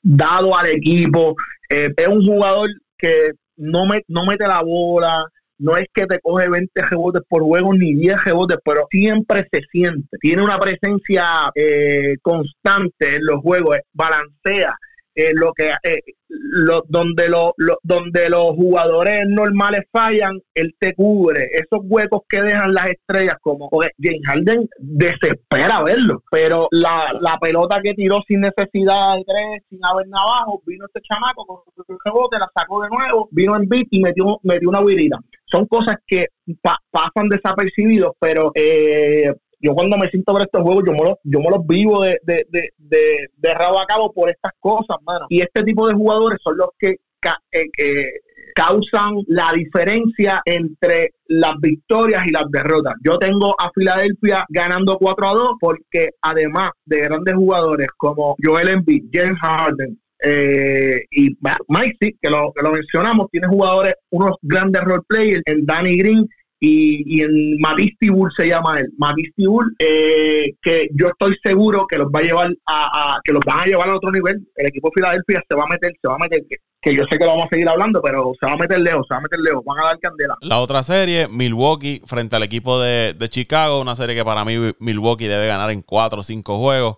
[0.01, 1.35] dado al equipo.
[1.69, 5.23] es un jugador que no, me, no mete la bola,
[5.59, 9.61] no es que te coge 20 rebotes por juego ni 10 rebotes, pero siempre se
[9.71, 10.17] siente.
[10.19, 11.51] Tiene una presencia
[12.21, 14.75] constante en los juegos, balancea
[15.15, 21.47] eh, lo que eh, lo, donde lo, donde los jugadores normales fallan, él te cubre
[21.51, 23.69] esos huecos que dejan las estrellas como
[23.99, 29.79] James Harden desespera verlo, pero la, la pelota que tiró sin necesidad de tres, sin
[29.83, 33.67] haber nada abajo, vino este chamaco con su rebote, la sacó de nuevo, vino en
[33.67, 35.17] beat y metió, metió una huirita.
[35.45, 36.27] Son cosas que
[36.91, 41.39] pasan desapercibidos, pero eh, yo cuando me siento ver estos juegos, yo me los, yo
[41.39, 45.25] los vivo de, de, de, de, rabo a cabo por estas cosas, mano.
[45.29, 46.97] Y este tipo de jugadores son los que
[47.51, 48.05] eh,
[48.55, 52.95] causan la diferencia entre las victorias y las derrotas.
[53.03, 58.69] Yo tengo a Filadelfia ganando 4 a 2 porque además de grandes jugadores como Joel
[58.69, 61.37] Embiid, James Harden, eh, y
[61.69, 66.27] Mike, que lo, que lo mencionamos, tiene jugadores, unos grandes role players, en Danny Green
[66.59, 67.57] y, y en
[68.11, 68.89] Bull se llama él,
[69.37, 73.61] Bull, eh, que yo estoy seguro que los va a llevar a, que los van
[73.61, 74.45] a llevar a otro nivel.
[74.55, 76.41] El equipo de Filadelfia se va a meter, se va a meter,
[76.81, 79.05] que, yo sé que lo vamos a seguir hablando, pero se va a meter lejos,
[79.07, 80.35] se va a meter lejos, van a dar candela.
[80.41, 84.55] La otra serie, Milwaukee frente al equipo de, de Chicago, una serie que para mí
[84.79, 86.97] Milwaukee debe ganar en cuatro o cinco juegos.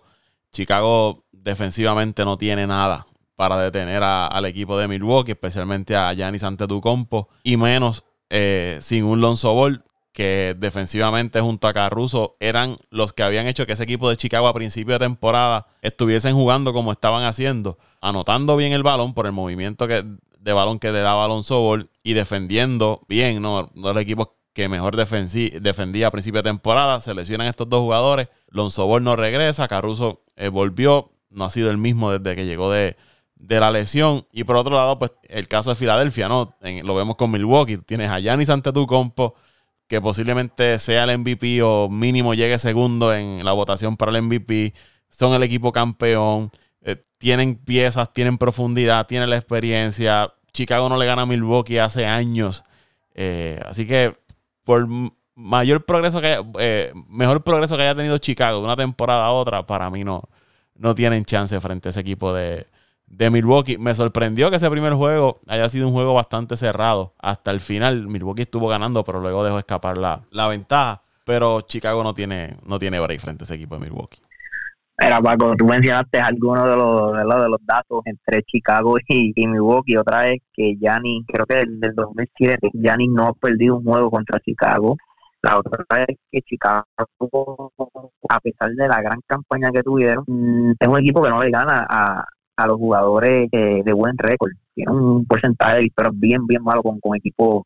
[0.50, 7.28] Chicago defensivamente no tiene nada para detener al equipo de Milwaukee, especialmente a Giannis Antetokounmpo,
[7.42, 9.82] y menos eh, sin un Lonzo Ball,
[10.14, 14.48] que defensivamente junto a Caruso eran los que habían hecho que ese equipo de Chicago
[14.48, 19.32] a principio de temporada estuviesen jugando como estaban haciendo, anotando bien el balón por el
[19.32, 20.02] movimiento que,
[20.40, 23.70] de balón que le daba Lonzo Ball y defendiendo bien, ¿no?
[23.74, 27.02] Los equipos que mejor defendía a principio de temporada.
[27.02, 28.28] Se lesionan estos dos jugadores.
[28.48, 29.68] Lonzo Ball no regresa.
[29.68, 31.10] Caruso eh, volvió.
[31.30, 32.96] No ha sido el mismo desde que llegó de,
[33.42, 34.24] de la lesión.
[34.32, 36.54] Y por otro lado, pues el caso de Filadelfia, ¿no?
[36.60, 37.78] lo vemos con Milwaukee.
[37.78, 38.50] Tienes a Giannis
[38.86, 39.34] compo
[39.88, 44.72] que posiblemente sea el MVP o mínimo llegue segundo en la votación para el MVP.
[45.10, 46.50] Son el equipo campeón.
[46.82, 50.32] Eh, tienen piezas, tienen profundidad, tienen la experiencia.
[50.52, 52.62] Chicago no le gana a Milwaukee hace años.
[53.14, 54.14] Eh, así que
[54.64, 54.86] por
[55.34, 59.32] mayor progreso que haya, eh, mejor progreso que haya tenido Chicago de una temporada a
[59.32, 60.22] otra, para mí no,
[60.76, 62.66] no tienen chance frente a ese equipo de,
[63.12, 63.78] de Milwaukee.
[63.78, 67.12] Me sorprendió que ese primer juego haya sido un juego bastante cerrado.
[67.20, 71.00] Hasta el final, Milwaukee estuvo ganando, pero luego dejó escapar la, la ventaja.
[71.24, 74.18] Pero Chicago no tiene, no tiene break frente a ese equipo de Milwaukee.
[74.98, 79.96] Era Paco, tú mencionaste algunos de los, de los, datos entre Chicago y, Milwaukee.
[79.96, 84.10] Otra vez que Gianni, creo que del, del 2007, Gianni no ha perdido un juego
[84.10, 84.96] contra Chicago.
[85.42, 86.84] La otra es que Chicago,
[88.28, 91.50] a pesar de la gran campaña que tuvieron, mm, es un equipo que no le
[91.50, 92.24] gana a,
[92.62, 94.52] a los jugadores eh, de buen récord.
[94.74, 97.64] Tiene un porcentaje de victorias bien, bien malo con, con equipos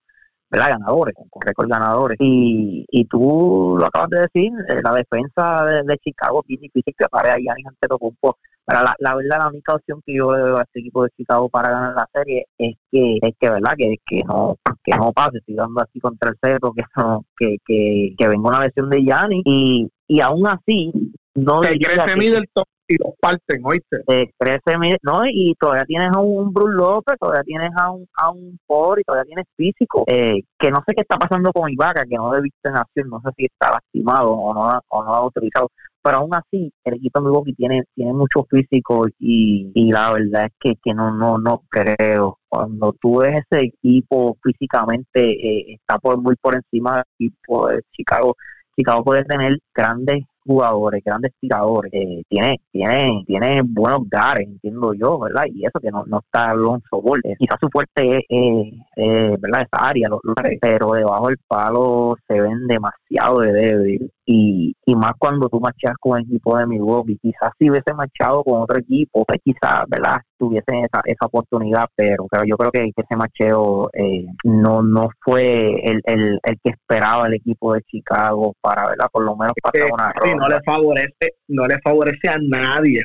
[0.50, 0.70] ¿verdad?
[0.70, 2.16] ganadores, con, con récord ganadores.
[2.20, 7.08] Y, y tú lo acabas de decir, eh, la defensa de, Chicago es difícil que
[7.10, 8.38] pare a Giannis Antetokounmpo.
[8.64, 11.48] Pero la, la verdad, la única opción que yo veo a este equipo de Chicago
[11.48, 15.38] para ganar la serie es que, es que verdad, que, que no que no pase,
[15.38, 19.02] estoy dando así contra el cerro, que no, que, que, que venga una versión de
[19.02, 20.92] Giannis y, y aún así
[21.34, 21.76] no que
[22.16, 24.02] Middleton y los parten, ¿oíste?
[24.08, 28.30] Eh, crece, no, y todavía tienes a un Bruce López, todavía tienes a un, a
[28.30, 28.58] un
[28.98, 32.34] y todavía tienes físico, eh, que no sé qué está pasando con Ibaka, que no
[32.34, 35.70] en acción, no sé si está lastimado o no, o no ha autorizado,
[36.02, 40.46] pero aún así el equipo de Milwaukee tiene, tiene mucho físico y, y la verdad
[40.46, 42.38] es que, que no, no, no creo.
[42.48, 47.82] Cuando tú ves ese equipo físicamente, eh, está por muy por encima del equipo de
[47.90, 48.36] Chicago.
[48.78, 55.18] Chicago puede tener grandes jugadores, grandes tiradores, eh, tiene, tiene, tiene buenos gares, entiendo yo,
[55.18, 55.44] ¿verdad?
[55.52, 57.20] Y eso que no, no está Alonso Ball.
[57.24, 59.62] Eh, quizás su fuerte es, ¿verdad?
[59.62, 60.20] Esa área, los,
[60.60, 65.94] pero debajo del palo se ven demasiado de débil y, y más cuando tú marchas
[66.00, 70.20] con el equipo de Milwaukee, quizás si hubiese marchado con otro equipo, pues quizás, ¿verdad?
[70.38, 75.74] tuviesen esa, esa oportunidad, pero, pero yo creo que, ese macheo eh, no no fue
[75.82, 79.08] el, el, el, que esperaba el equipo de Chicago para, ¿verdad?
[79.10, 83.00] Por lo menos pasar una sí, no le favorece, no le favorece a nadie,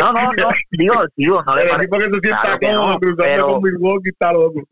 [0.00, 2.20] No, no, no, digo, digo, no le favorece.
[2.20, 2.58] Claro
[3.18, 4.62] pero, con Milwaukee está loco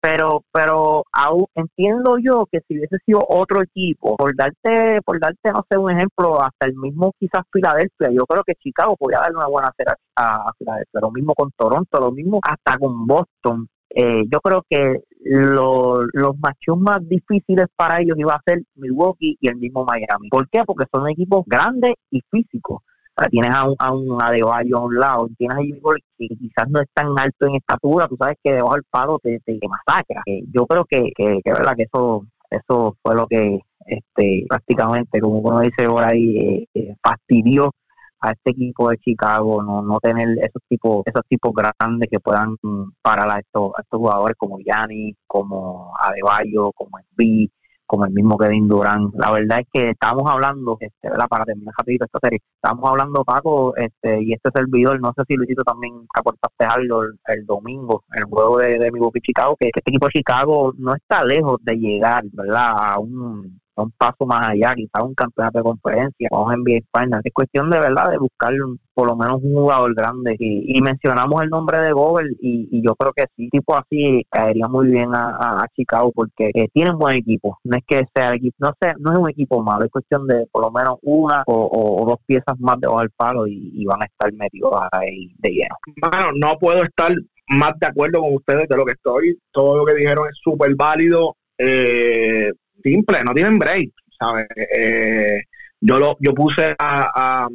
[0.00, 5.52] pero pero aún entiendo yo que si hubiese sido otro equipo por darte, por darte,
[5.52, 9.36] no sé, un ejemplo, hasta el mismo quizás Filadelfia, yo creo que Chicago podría darle
[9.36, 13.68] una buena cera a, Filadelfia, lo mismo con Toronto, lo mismo hasta con Boston.
[13.94, 19.48] Eh, yo creo que los machos más difíciles para ellos iba a ser Milwaukee y
[19.48, 20.30] el mismo Miami.
[20.30, 20.62] ¿Por qué?
[20.66, 22.82] Porque son equipos grandes y físicos.
[23.30, 26.88] Tienes a un, a un Adebayo a un lado, tienes a que quizás no es
[26.94, 30.22] tan alto en estatura, tú sabes que debajo del palo te, te masacra.
[30.52, 35.38] Yo creo que, que, que, verdad que eso eso fue lo que este prácticamente, como
[35.38, 37.72] uno dice por ahí, eh, eh, fastidió
[38.20, 42.56] a este equipo de Chicago no no tener esos tipos esos tipos grandes que puedan
[43.02, 47.50] parar a estos, estos jugadores como Yanni, como Adebayo, como Embiid,
[47.92, 49.14] como el mismo Kevin Durant.
[49.16, 51.26] La verdad es que estamos hablando, este, ¿verdad?
[51.28, 55.34] para terminar rapidito esta serie, estamos hablando, Paco, este, y este servidor, no sé si
[55.34, 60.06] Luisito también aportaste algo el, domingo, el juego de, de Milwaukee Chicago, que este equipo
[60.06, 62.72] de Chicago no está lejos de llegar, ¿verdad?
[62.78, 67.24] A un un paso más allá, quizás un campeonato de conferencia o un NBA Finals.
[67.24, 68.52] Es cuestión de verdad de buscar
[68.94, 70.36] por lo menos un jugador grande.
[70.38, 74.88] Y, mencionamos el nombre de Gobel y, yo creo que sí, tipo así caería muy
[74.88, 77.58] bien a, Chicago porque eh, tienen buen equipo.
[77.64, 80.70] No es que sea no no es un equipo malo, es cuestión de por lo
[80.70, 85.34] menos una o, dos piezas más debajo del palo y, van a estar metidos ahí
[85.38, 85.76] de lleno.
[86.00, 87.12] Bueno, no puedo estar
[87.48, 89.38] más de acuerdo con ustedes de lo que estoy.
[89.50, 91.36] Todo lo que dijeron es súper válido.
[91.58, 92.50] Eh,
[92.82, 94.46] simple, no tienen break, ¿sabes?
[94.56, 95.42] Eh,
[95.80, 97.48] yo lo, yo puse a, a,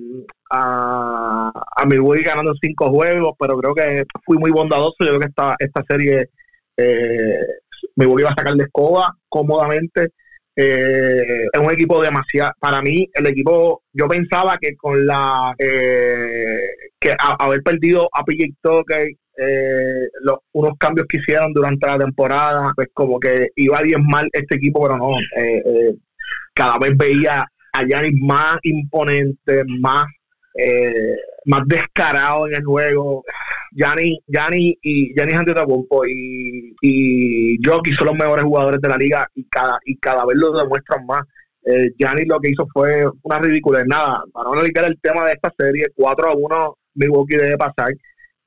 [0.52, 4.96] a, a Milwaukee ganando cinco juegos, pero creo que fui muy bondadoso.
[5.00, 6.30] Yo creo que esta, esta serie
[6.76, 7.40] eh,
[7.96, 10.12] Milwaukee va a sacar de escoba cómodamente.
[10.56, 16.68] Eh, es un equipo demasiado, para mí el equipo, yo pensaba que con la, eh,
[17.00, 19.08] que haber perdido a PJ Tucker
[19.38, 24.28] eh, los, unos cambios que hicieron durante la temporada, pues como que iba a mal
[24.34, 25.96] este equipo, pero no, eh, eh,
[26.54, 30.08] cada vez veía a Giannis más imponente, más
[31.46, 33.24] más descarado en el juego.
[33.72, 39.30] Gianni, Gianni y Gianni Antetokounmpo y, y Jockey son los mejores jugadores de la liga
[39.36, 41.26] y cada y cada vez lo demuestran más.
[41.66, 43.84] Eh, Gianni lo que hizo fue una ridícula.
[43.86, 47.94] Nada, para no analizar el tema de esta serie, 4 a 1 Milwaukee debe pasar.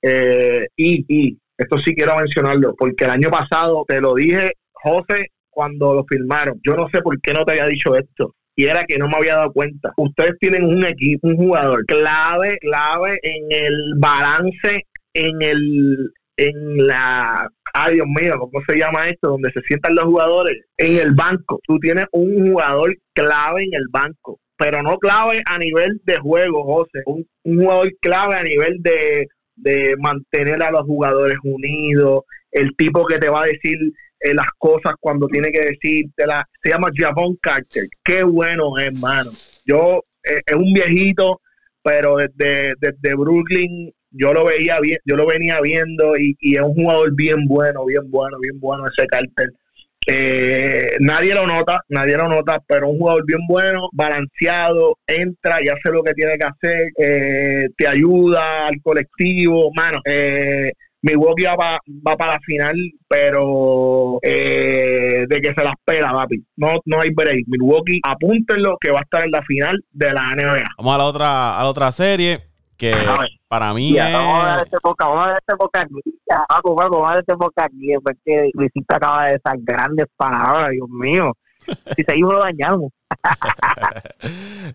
[0.03, 5.29] Eh, y, y esto sí quiero mencionarlo, porque el año pasado te lo dije, José,
[5.51, 6.59] cuando lo firmaron.
[6.67, 8.35] Yo no sé por qué no te había dicho esto.
[8.57, 9.93] Y era que no me había dado cuenta.
[9.97, 17.49] Ustedes tienen un equipo, un jugador clave, clave en el balance, en el, en la,
[17.75, 19.31] ay Dios mío, ¿cómo se llama esto?
[19.31, 21.61] Donde se sientan los jugadores en el banco.
[21.67, 26.65] Tú tienes un jugador clave en el banco, pero no clave a nivel de juego,
[26.65, 27.03] José.
[27.07, 29.27] Un, un jugador clave a nivel de
[29.63, 33.79] de mantener a los jugadores unidos, el tipo que te va a decir
[34.21, 39.31] eh, las cosas cuando tiene que decírtelas, se llama Javon Carter, qué bueno hermano,
[39.65, 41.41] yo eh, es un viejito,
[41.83, 46.63] pero desde, desde Brooklyn yo lo veía bien, yo lo venía viendo y, y es
[46.63, 49.51] un jugador bien bueno, bien bueno, bien bueno ese Carter.
[50.07, 55.69] Eh, nadie lo nota, nadie lo nota, pero un jugador bien bueno, balanceado, entra y
[55.69, 60.01] hace lo que tiene que hacer, eh, te ayuda al colectivo, mano.
[60.05, 62.77] Eh, Milwaukee va, va para la final,
[63.09, 66.43] pero eh, de que se la espera, papi.
[66.57, 67.45] No, no hay break.
[67.47, 70.69] Milwaukee, apúntenlo que va a estar en la final de la NBA.
[70.79, 72.50] Vamos a la otra, a la otra serie
[72.81, 72.97] que
[73.47, 74.13] para mí es...
[74.13, 75.95] Vamos a dar este boca, vamos a dar este boca aquí.
[76.49, 77.93] vamos, vamos, a dar este boca aquí.
[78.03, 81.37] Porque Luisita acaba de esas grandes palabras, Dios mío.
[81.95, 82.91] Si seguimos lo dañamos.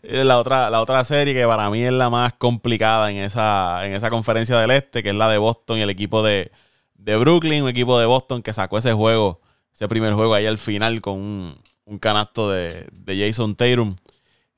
[0.03, 3.93] la otra la otra serie que para mí es la más complicada en esa en
[3.93, 6.51] esa conferencia del este que es la de Boston y el equipo de,
[6.93, 9.39] de Brooklyn un equipo de Boston que sacó ese juego
[9.73, 13.95] ese primer juego ahí al final con un, un canasto de, de Jason Tatum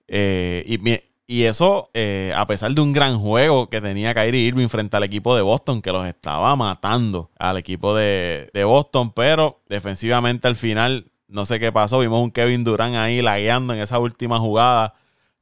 [0.07, 0.99] eh, y mi,
[1.29, 5.03] y eso, eh, a pesar de un gran juego que tenía Kyrie Irving frente al
[5.03, 11.05] equipo de Boston, que los estaba matando al equipo de, Boston, pero defensivamente al final,
[11.27, 14.93] no sé qué pasó, vimos un Kevin Durant ahí lagueando en esa última jugada,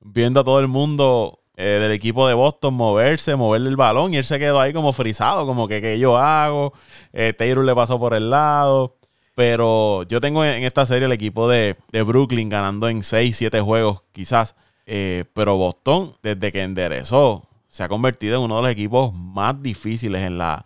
[0.01, 4.17] viendo a todo el mundo eh, del equipo de Boston moverse, moverle el balón, y
[4.17, 6.73] él se quedó ahí como frisado, como que ¿qué yo hago?
[7.13, 8.93] Eh, le pasó por el lado.
[9.35, 13.59] Pero yo tengo en esta serie el equipo de, de Brooklyn ganando en 6, 7
[13.59, 14.55] juegos, quizás
[14.85, 19.61] eh, pero Boston, desde que enderezó, se ha convertido en uno de los equipos más
[19.61, 20.65] difíciles en la,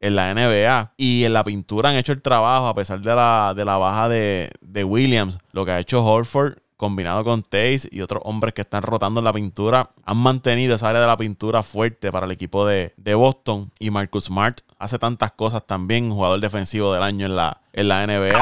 [0.00, 0.92] en la NBA.
[0.96, 4.08] Y en la pintura han hecho el trabajo, a pesar de la, de la baja
[4.08, 5.38] de, de Williams.
[5.52, 9.24] Lo que ha hecho Horford combinado con Taze y otros hombres que están rotando en
[9.24, 13.70] la pintura, han mantenido esa área de la pintura fuerte para el equipo de, Boston.
[13.78, 18.06] Y Marcus Smart hace tantas cosas también, jugador defensivo del año en la, en la
[18.06, 18.32] NBA.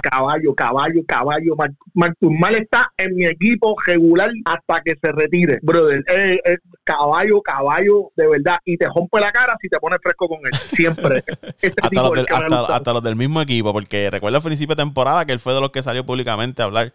[0.00, 1.54] Caballo, caballo, caballo.
[1.94, 6.04] Marcus Mal está en mi equipo regular hasta que se retire, brother.
[6.08, 8.58] Eh, eh, caballo, caballo, de verdad.
[8.64, 10.54] Y te rompe la cara si te pones fresco con él.
[10.54, 11.24] Siempre.
[11.60, 12.26] Este hasta, los del,
[12.68, 15.60] hasta, los del mismo equipo, porque recuerdo al principio de temporada que él fue de
[15.60, 16.92] los que salió públicamente a hablar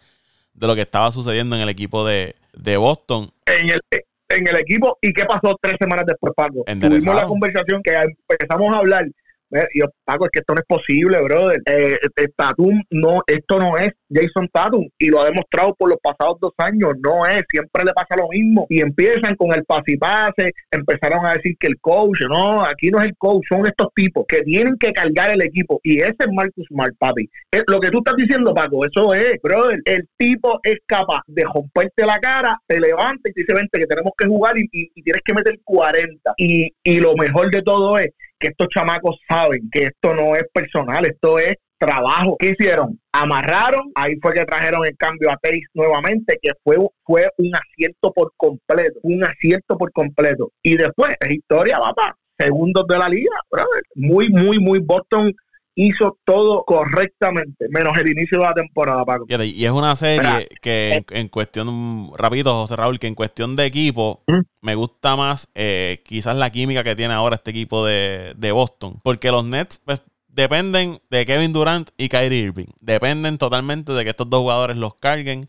[0.54, 3.30] de lo que estaba sucediendo en el equipo de, de Boston.
[3.46, 3.80] En el,
[4.28, 6.64] en el equipo y qué pasó tres semanas después, Paco.
[6.64, 7.94] Tuvimos la conversación que
[8.28, 9.06] empezamos a hablar
[9.74, 11.60] yo, Paco, es que esto no es posible, brother.
[11.66, 15.98] Eh, eh, Tatum, no, esto no es Jason Tatum y lo ha demostrado por los
[16.00, 16.92] pasados dos años.
[17.02, 18.66] No es, siempre le pasa lo mismo.
[18.68, 22.90] Y empiezan con el pase y pase, empezaron a decir que el coach, no, aquí
[22.90, 25.80] no es el coach, son estos tipos que tienen que cargar el equipo.
[25.82, 27.28] Y ese es Marcus Smart, papi.
[27.50, 29.80] Es, lo que tú estás diciendo, Paco, eso es, brother.
[29.84, 33.86] El tipo es capaz de romperte la cara, te levanta y te dice, vente, que
[33.86, 36.34] tenemos que jugar y, y tienes que meter 40.
[36.36, 40.44] Y, y lo mejor de todo es que estos chamacos saben que esto no es
[40.52, 42.36] personal, esto es trabajo.
[42.38, 43.00] ¿Qué hicieron?
[43.12, 48.12] Amarraron, ahí fue que trajeron el cambio a Pace nuevamente, que fue, fue un acierto
[48.12, 50.52] por completo, un acierto por completo.
[50.62, 53.34] Y después, es historia, papá, segundos de la liga,
[53.94, 55.34] Muy, muy, muy Boston
[55.76, 59.24] hizo todo correctamente, menos el inicio de la temporada, Paco.
[59.28, 63.64] Y es una serie que eh, en, cuestión, rapidito, José Raúl, que en cuestión de
[63.66, 64.40] equipo, ¿Mm?
[64.60, 68.96] me gusta más eh, quizás la química que tiene ahora este equipo de, de Boston.
[69.02, 70.02] Porque los Nets, pues,
[70.40, 72.66] dependen de Kevin Durant y Kyrie Irving.
[72.80, 75.48] Dependen totalmente de que estos dos jugadores los carguen.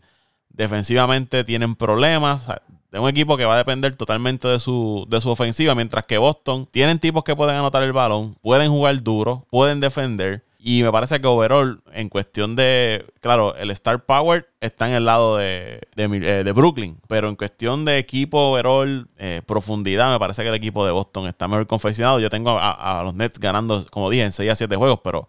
[0.50, 2.46] Defensivamente tienen problemas
[2.90, 6.18] de un equipo que va a depender totalmente de su, de su ofensiva, mientras que
[6.18, 10.42] Boston tienen tipos que pueden anotar el balón, pueden jugar duro, pueden defender.
[10.64, 15.04] Y me parece que overall, en cuestión de, claro, el Star Power está en el
[15.04, 20.42] lado de, de, eh, Brooklyn, pero en cuestión de equipo overall, eh, profundidad, me parece
[20.42, 22.20] que el equipo de Boston está mejor confeccionado.
[22.20, 25.26] Yo tengo a, a los Nets ganando, como dije, en 6 a 7 juegos, pero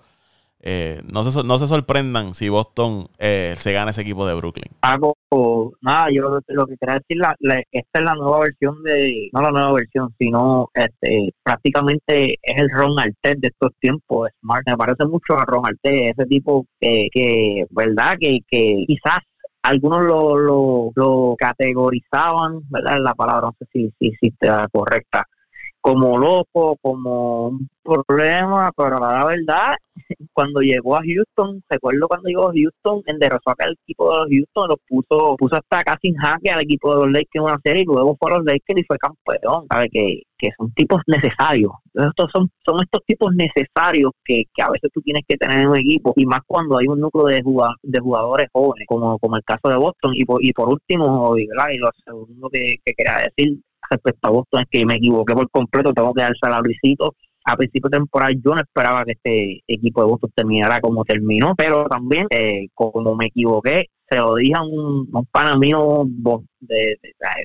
[0.65, 4.71] eh, no, se, no se sorprendan si Boston eh, se gana ese equipo de Brooklyn.
[4.81, 5.13] Hago
[5.81, 7.35] nada, yo lo, que quería decir, la,
[7.71, 12.69] esta es la nueva versión de, no la nueva versión, sino este, prácticamente es el
[12.69, 14.29] Ron Artet de estos tiempos.
[14.39, 19.19] Smart, me parece mucho a Ron Artet, ese tipo que, que verdad, que, que quizás
[19.63, 22.99] algunos lo, lo, lo, categorizaban, ¿verdad?
[23.01, 25.25] La palabra no sé si, si, si está correcta,
[25.83, 29.75] como loco, como un problema, pero la verdad,
[30.31, 34.27] cuando llegó a Houston, recuerdo cuando llegó a Houston, enderezó acá el equipo de los
[34.29, 37.59] Houston, lo puso, puso hasta casi en jaque al equipo de los Lakers en una
[37.61, 39.89] serie y luego fue a los Lakers y fue campeón, ¿sabe?
[39.89, 41.73] Que, que son tipos necesarios.
[41.93, 45.67] Estos son, son estos tipos necesarios que, que a veces tú tienes que tener en
[45.67, 47.41] un equipo y más cuando hay un núcleo de,
[47.99, 50.13] jugadores jóvenes, como, como el caso de Boston.
[50.15, 51.45] Y por, y por último, y
[51.77, 53.59] lo segundo que quería decir,
[53.93, 57.15] respecto a Boston es que me equivoqué por completo, tengo que darse a Luisito.
[57.45, 61.53] A principio de temporada yo no esperaba que este equipo de Boston terminara como terminó,
[61.57, 66.05] pero también eh, como me equivoqué, se lo dije a un, un pana mío
[66.67, 66.97] de,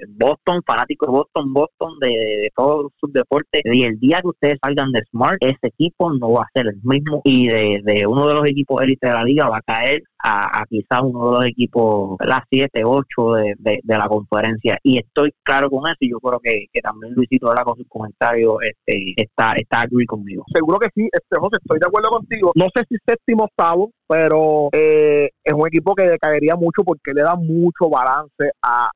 [0.08, 3.62] Boston, fanático de Boston, Boston, de, todos sus deportes.
[3.64, 6.80] Y el día que ustedes salgan de Smart, ese equipo no va a ser el
[6.82, 7.20] mismo.
[7.24, 11.00] Y de, uno de los equipos élite de la liga va a caer a, quizás
[11.02, 14.78] uno de los equipos, las 7, 8 de, de, la conferencia.
[14.82, 15.96] Y estoy claro con eso.
[16.00, 20.44] Y yo creo que, también Luisito, ahora con sus comentarios, este, está, está agree conmigo.
[20.52, 22.52] Seguro que sí, este José, estoy de acuerdo contigo.
[22.54, 27.22] No sé si séptimo octavo, pero eh, es un equipo que decaería mucho porque le
[27.22, 28.88] da mucho balance a,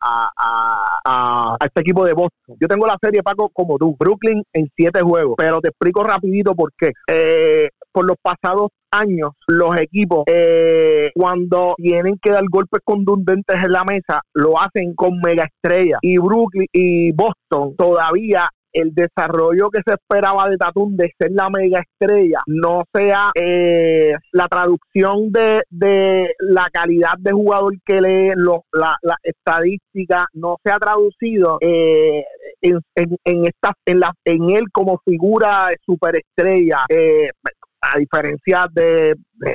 [1.64, 2.56] este equipo de Boston.
[2.60, 6.54] Yo tengo la serie, Paco, como tú, Brooklyn en siete juegos, pero te explico rapidito
[6.54, 6.92] por qué.
[7.06, 13.72] Eh, por los pasados años, los equipos, eh, cuando tienen que dar golpes contundentes en
[13.72, 15.98] la mesa, lo hacen con mega estrella.
[16.02, 21.50] Y Brooklyn y Boston todavía el desarrollo que se esperaba de Tatum de ser la
[21.50, 28.32] mega estrella no sea eh, la traducción de, de, la calidad de jugador que lee
[28.36, 32.24] lo, la, la estadística no se ha traducido eh,
[32.60, 37.30] en, en, en, esta, en, la, en él como figura superestrella eh,
[37.82, 39.14] a diferencia de,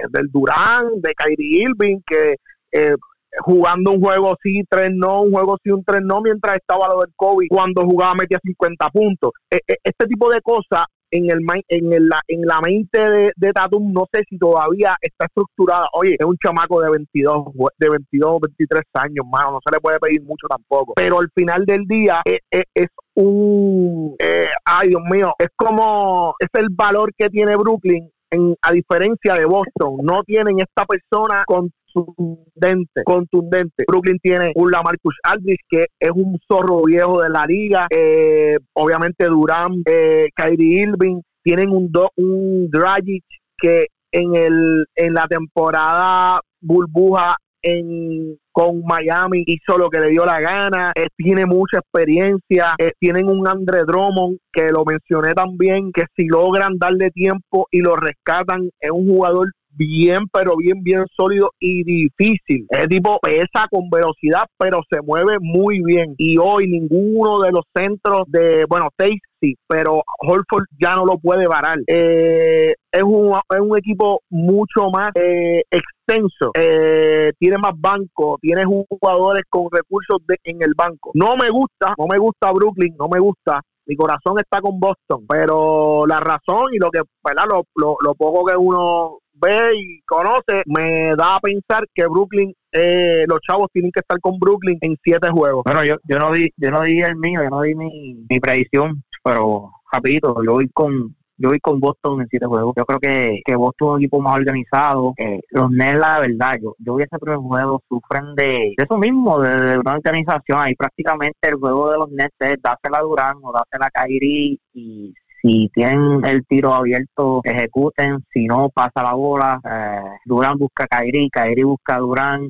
[0.09, 2.35] del Durán, de Kyrie Irving, que
[2.71, 2.95] eh,
[3.39, 7.01] jugando un juego sí, tres no, un juego sí, un tres no, mientras estaba lo
[7.01, 9.31] del COVID, cuando jugaba metía 50 puntos.
[9.49, 13.91] E, e, este tipo de cosas en el en, el, en la mente de, Tatum
[13.93, 15.87] no sé si todavía está estructurada.
[15.93, 17.45] Oye, es un chamaco de 22,
[17.77, 20.93] de 22, 23 años, mano, no se le puede pedir mucho tampoco.
[20.95, 26.35] Pero al final del día es, e, es, un, eh, ay Dios mío, es como,
[26.39, 31.43] es el valor que tiene Brooklyn en, a diferencia de Boston, no tienen esta persona
[31.45, 31.71] con
[32.05, 33.83] contundente, contundente.
[33.87, 39.25] Brooklyn tiene un Lamarcus Aldridge que es un zorro viejo de la liga, eh, obviamente
[39.25, 43.23] Durán, eh, Kyrie Irving, tienen un, un Dragic
[43.57, 50.25] que en, el, en la temporada burbuja en, con Miami hizo lo que le dio
[50.25, 55.91] la gana, eh, tiene mucha experiencia, eh, tienen un Andre Drummond que lo mencioné también,
[55.91, 61.05] que si logran darle tiempo y lo rescatan, es un jugador bien, pero bien, bien
[61.15, 62.65] sólido y difícil.
[62.69, 66.15] Es tipo pesa con velocidad, pero se mueve muy bien.
[66.17, 69.19] Y hoy ninguno de los centros de, bueno, Tate
[69.67, 71.77] pero Holford ya no lo puede parar.
[71.87, 78.63] Eh, es, un, es un equipo mucho más eh, extenso, eh, tiene más banco, tiene
[78.65, 81.11] jugadores con recursos de, en el banco.
[81.13, 85.25] No me gusta, no me gusta Brooklyn, no me gusta, mi corazón está con Boston,
[85.27, 87.45] pero la razón y lo que, ¿verdad?
[87.49, 92.53] Lo, lo, lo poco que uno ve y conoce, me da a pensar que Brooklyn,
[92.71, 95.63] eh, los chavos tienen que estar con Brooklyn en siete juegos.
[95.65, 98.39] Bueno, yo, yo no di, yo no di el mío, yo no di mi, mi
[98.39, 102.73] predicción, pero rapidito, yo voy con yo voy con Boston en siete juegos.
[102.75, 105.13] Yo creo que, que Boston es un equipo más organizado.
[105.17, 109.39] Eh, los Nets, la verdad, yo, yo vi ese primer juego, sufren de, eso mismo,
[109.39, 110.59] de, una organización.
[110.59, 114.59] Ahí prácticamente el juego de los Nets es dásela a Durán o dásela a Kairi
[114.73, 120.85] y si tienen el tiro abierto, ejecuten, si no, pasa la bola, eh, Durán busca
[120.85, 122.49] a Kairi, Kairi busca a Durán,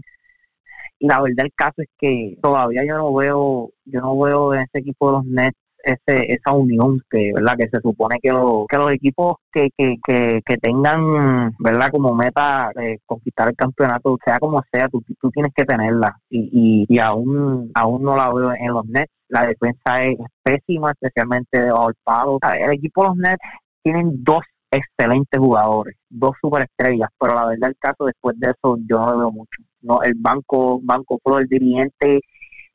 [0.99, 4.61] y la verdad el caso es que todavía yo no veo, yo no veo en
[4.61, 8.77] ese equipo de los Nets ese, esa unión que verdad que se supone que, que
[8.77, 14.61] los equipos que, que, que, tengan verdad como meta eh, conquistar el campeonato sea como
[14.71, 18.73] sea tú, tú tienes que tenerla y, y, y aún aún no la veo en
[18.73, 21.71] los Nets la defensa es pésima, especialmente de
[22.03, 22.39] palo.
[22.57, 23.43] El equipo de los Nets
[23.83, 28.99] tienen dos excelentes jugadores, dos superestrellas, pero la verdad el caso después de eso yo
[28.99, 29.63] no lo veo mucho.
[29.81, 32.21] No, el banco, banco pro, el dirigente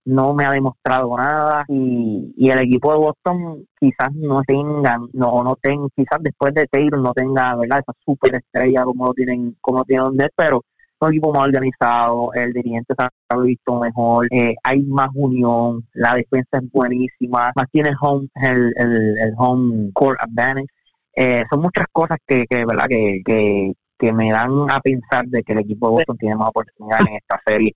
[0.05, 5.43] no me ha demostrado nada y, y el equipo de Boston quizás no tengan, no
[5.45, 7.81] no tengan, quizás después de Taylor no tenga, ¿verdad?
[7.81, 10.63] Esa superestrella como lo tienen, como lo tienen Nets, pero
[11.07, 16.15] un equipo más organizado, el dirigente se ha visto mejor, eh, hay más unión, la
[16.15, 20.69] defensa es buenísima, más tiene home, el, el, home court advantage.
[21.17, 25.43] Eh, son muchas cosas que, que verdad que, que, que, me dan a pensar de
[25.43, 27.75] que el equipo de Boston tiene más oportunidades en esta serie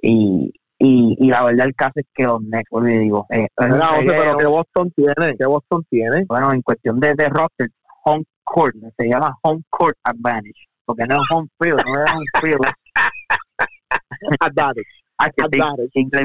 [0.00, 0.52] y,
[0.84, 4.46] y, y la verdad el caso es que los Nets, vuelvo digo, eh, pero que
[4.46, 6.24] Boston tiene, que Boston tiene.
[6.26, 7.68] Bueno, en cuestión de, de roster,
[8.04, 12.24] home court, se llama home court advantage porque no es home field, no es home
[12.42, 12.60] field.
[14.40, 14.86] Advantage.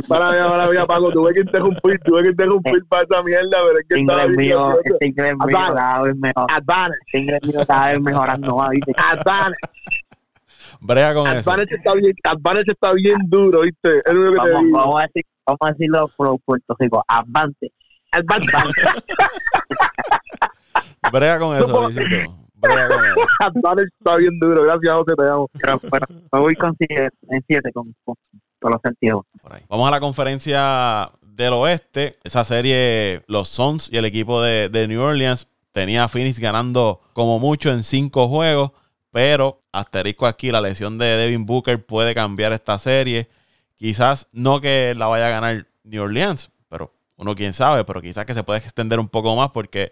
[0.08, 3.80] Para mí, ahora mí, Paco, tuve que interrumpir, tuve que interrumpir para esa mierda, pero
[3.80, 6.46] es que estaba mío, este inglés mío cada vez mejor.
[6.50, 7.00] Advantage.
[7.06, 8.94] Este inglés mío cada vez mejorando ¿viste?
[8.98, 9.58] Advantage.
[10.82, 13.98] Brea con Advantage Está bien, Advantage está bien duro, ¿viste?
[14.06, 14.78] Es lo que vamos, te digo.
[14.78, 17.04] Vamos, a decir, vamos a decirlo por Puerto Rico.
[17.08, 17.74] Advantage.
[18.12, 18.74] Advantage.
[21.12, 22.36] Brea con eso, Luisito.
[24.00, 25.50] está bien duro, gracias José, te amo.
[25.54, 25.80] Pero,
[26.32, 29.26] me voy con siete, en siete con, con los sentidos.
[29.70, 32.18] Vamos a la conferencia del oeste.
[32.24, 37.02] Esa serie, los Suns y el equipo de, de New Orleans tenía a Phoenix ganando
[37.14, 38.72] como mucho en cinco juegos,
[39.18, 43.28] pero asterisco aquí, la lesión de Devin Booker puede cambiar esta serie.
[43.76, 48.28] Quizás no que la vaya a ganar New Orleans, pero uno quién sabe, pero quizás
[48.28, 49.92] que se puede extender un poco más porque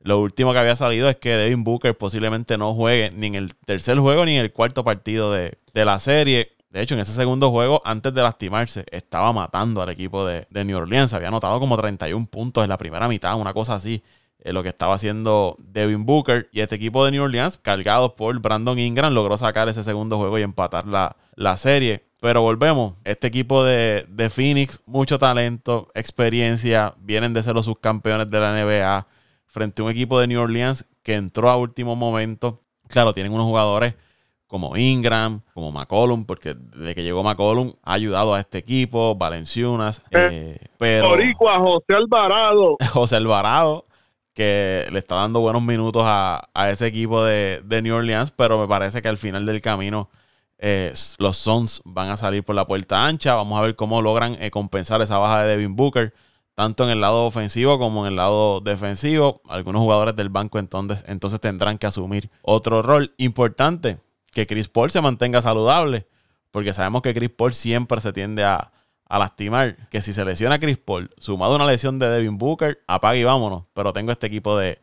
[0.00, 3.54] lo último que había salido es que Devin Booker posiblemente no juegue ni en el
[3.54, 6.50] tercer juego ni en el cuarto partido de, la serie.
[6.70, 10.76] De hecho, en ese segundo juego, antes de lastimarse, estaba matando al equipo de, New
[10.76, 11.12] Orleans.
[11.12, 14.02] Había anotado como 31 puntos en la primera mitad, una cosa así.
[14.44, 16.48] Eh, lo que estaba haciendo Devin Booker.
[16.52, 20.38] Y este equipo de New Orleans, cargado por Brandon Ingram, logró sacar ese segundo juego
[20.38, 22.02] y empatar la, la serie.
[22.20, 28.30] Pero volvemos, este equipo de, de Phoenix, mucho talento, experiencia, vienen de ser los subcampeones
[28.30, 29.06] de la NBA
[29.46, 32.58] frente a un equipo de New Orleans que entró a último momento.
[32.88, 33.94] Claro, tienen unos jugadores
[34.46, 40.02] como Ingram, como McCollum, porque desde que llegó McCollum ha ayudado a este equipo, Valenciunas,
[40.10, 41.08] eh, pero...
[41.34, 42.76] José Alvarado.
[42.92, 43.83] José Alvarado,
[44.34, 49.00] que le está dando buenos minutos a, ese equipo de, New Orleans, pero me parece
[49.00, 50.08] que al final del camino
[50.58, 53.34] eh, los Suns van a salir por la puerta ancha.
[53.34, 56.12] Vamos a ver cómo logran eh, compensar esa baja de Devin Booker
[56.54, 59.40] tanto en el lado ofensivo como en el lado defensivo.
[59.48, 63.98] Algunos jugadores del banco entonces, entonces tendrán que asumir otro rol importante,
[64.32, 66.06] que Chris Paul se mantenga saludable,
[66.50, 68.72] porque sabemos que Chris Paul siempre se tiende a,
[69.10, 73.20] lastimar, que si se lesiona Chris Paul, sumado a una lesión de Devin Booker, apague
[73.20, 74.78] y vámonos, pero tengo este equipo de,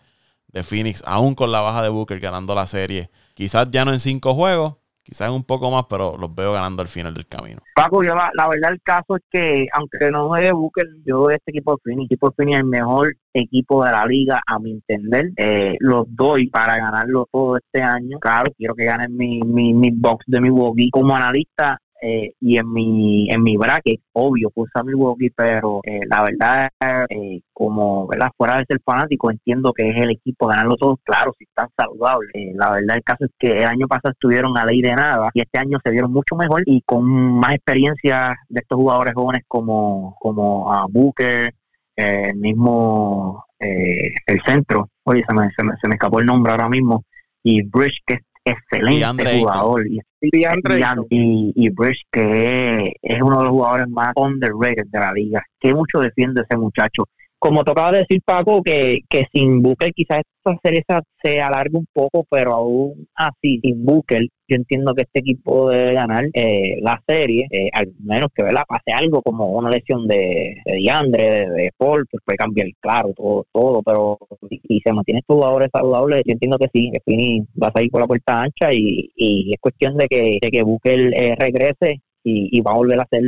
[0.47, 3.99] de Phoenix, aún con la baja de Booker ganando la serie, quizás ya no en
[3.99, 7.61] cinco juegos, quizás un poco más, pero los veo ganando al final del camino.
[7.76, 11.74] Paco, yo la, verdad el caso es que, aunque no de Booker, yo este equipo
[11.74, 15.32] de Phoenix, equipo de Phoenix es el mejor equipo de la liga, a mi entender.
[15.36, 18.19] Eh, los doy para ganarlo todo este año.
[18.19, 20.89] Claro, quiero que ganen mi, mi, mi box de mi Milwaukee.
[20.91, 25.99] Como analista, eh, y en mi en mi bracket, obvio, puse a Milwaukee, pero eh,
[26.10, 26.70] la verdad,
[27.10, 31.32] eh, como verdad fuera de ser fanático, entiendo que es el equipo ganarlo todo, claro,
[31.38, 32.32] si están saludables.
[32.56, 35.41] la verdad, el caso es que el año pasado estuvieron a ley de nada y
[35.41, 40.16] este año se vieron mucho mejor y con más experiencia de estos jugadores jóvenes como,
[40.20, 41.54] como a Booker,
[41.95, 46.68] el mismo el centro, oye, se me, se me, se me escapó el nombre ahora
[46.68, 47.06] mismo,
[47.43, 49.87] y Bridge, que excelente jugador.
[49.87, 55.43] Y, y, y, Bridge, que es uno de los jugadores más underrated de la liga.
[55.59, 57.07] Que mucho defiende ese muchacho
[57.41, 60.83] como tocaba decir Paco, que, que sin Booker quizás esta serie
[61.23, 65.93] se alargue un poco, pero aún así, sin Booker, yo entiendo que este equipo debe
[65.93, 68.61] ganar eh, la serie, eh, al menos que ¿verdad?
[68.67, 73.47] pase algo como una lesión de, de Diandre, de, Paul, que puede cambiar, claro, todo,
[73.51, 77.69] todo pero si, se mantiene estos jugadores saludables, yo entiendo que sí, que Fini va
[77.69, 81.11] a salir por la puerta ancha y, y es cuestión de que, de que Booker
[81.15, 83.22] eh, regrese y, y va a volver a ser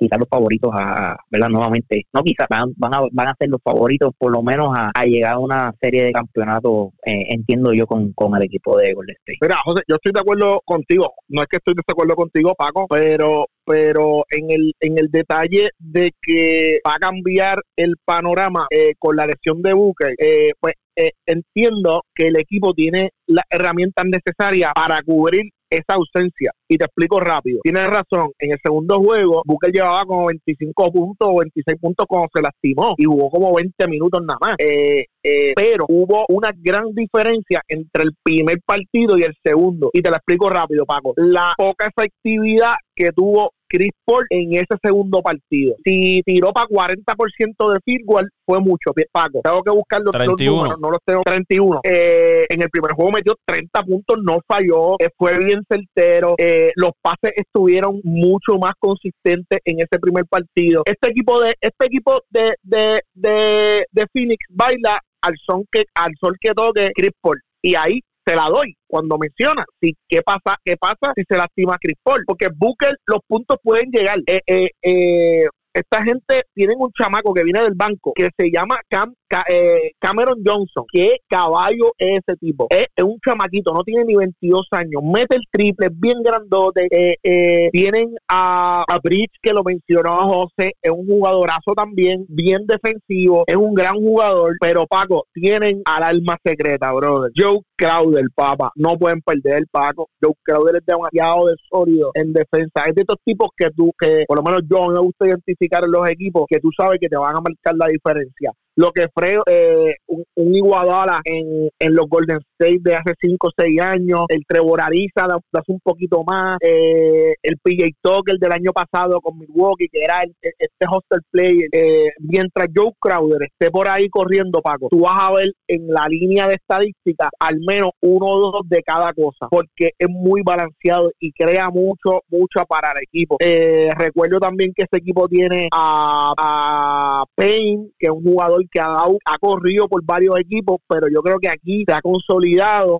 [0.00, 1.48] quizás los favoritos a, ¿verdad?
[1.50, 5.04] Nuevamente, no quizás, van, van, a, van a ser los favoritos por lo menos a,
[5.04, 9.16] llegar a una serie de campeonatos, eh, entiendo yo, con, con el equipo de Golden
[9.16, 9.38] State.
[9.42, 12.86] Mira, José, yo estoy de acuerdo contigo, no es que estoy de acuerdo contigo, Paco,
[12.88, 18.94] pero pero en el en el detalle de que va a cambiar el panorama eh,
[18.98, 24.04] con la lesión de Booker, eh, pues eh, entiendo que el equipo tiene las herramientas
[24.06, 26.52] necesarias para cubrir esa ausencia.
[26.68, 27.60] Y te explico rápido.
[27.62, 32.28] Tienes razón, en el segundo juego, Booker llevaba como 25 puntos o 26 puntos cuando
[32.34, 34.56] se lastimó y jugó como 20 minutos nada más.
[34.58, 39.90] Eh, eh, pero hubo una gran diferencia entre el primer partido y el segundo.
[39.92, 41.14] Y te lo explico rápido, Paco.
[41.16, 45.76] La poca efectividad que tuvo Chris Paul en ese segundo partido.
[45.84, 49.40] Si tiró para 40% de field goal, fue mucho, Paco.
[49.44, 51.22] Tengo que buscar los, números, no los tengo.
[51.22, 51.80] 31.
[51.84, 56.34] Eh, en el primer juego metió 30 puntos, no falló, eh, fue bien certero.
[56.36, 60.82] Eh, los pases estuvieron mucho más consistentes en ese primer partido.
[60.84, 66.12] Este equipo de este equipo de, de, de, de Phoenix baila al son que al
[66.18, 70.56] sol que toque Chris Paul y ahí se la doy cuando menciona si qué pasa
[70.64, 74.18] qué pasa si se lastima Chris Paul porque Booker los puntos pueden llegar.
[74.26, 78.76] Eh, eh, eh, esta gente tienen un chamaco que viene del banco que se llama
[78.88, 79.14] Cam,
[79.48, 80.84] eh, Cameron Johnson.
[80.92, 82.66] ¿Qué caballo es ese tipo?
[82.70, 85.02] Es, un chamaquito, no tiene ni 22 años.
[85.02, 86.88] Mete el triple, bien grandote.
[86.90, 92.66] Eh, eh, tienen a, a Bridge, que lo mencionó José, es un jugadorazo también, bien
[92.66, 94.56] defensivo, es un gran jugador.
[94.60, 97.30] Pero Paco, tienen al alma secreta, brother.
[97.36, 98.72] Joe Crowder, papá.
[98.74, 100.08] No pueden perder, Paco.
[100.20, 102.82] Joe Crowder es demasiado de sólido en defensa.
[102.86, 106.08] Es de estos tipos que tú, que por lo menos yo me gusta identificar los
[106.08, 108.52] equipos que tú sabes que te van a marcar la diferencia.
[108.76, 113.50] Lo que fue eh, un, un, Iguadala en, en, los Golden De hace 5 o
[113.56, 118.52] 6 años, el Trevor Ariza de, hace un poquito más, eh, el PJ Tucker del
[118.52, 121.70] año pasado con Milwaukee, que era este hostel player.
[121.72, 126.04] Eh, mientras Joe Crowder esté por ahí corriendo, Paco, tú vas a ver en la
[126.06, 131.10] línea de estadística al menos uno o dos de cada cosa, porque es muy balanceado
[131.18, 133.38] y crea mucho, mucho para el equipo.
[133.40, 138.96] recuerdo también que ese equipo tiene a, a Payne, que es un jugador que ha,
[138.96, 142.49] ha corrido por varios equipos, pero yo creo que aquí se ha consolidado.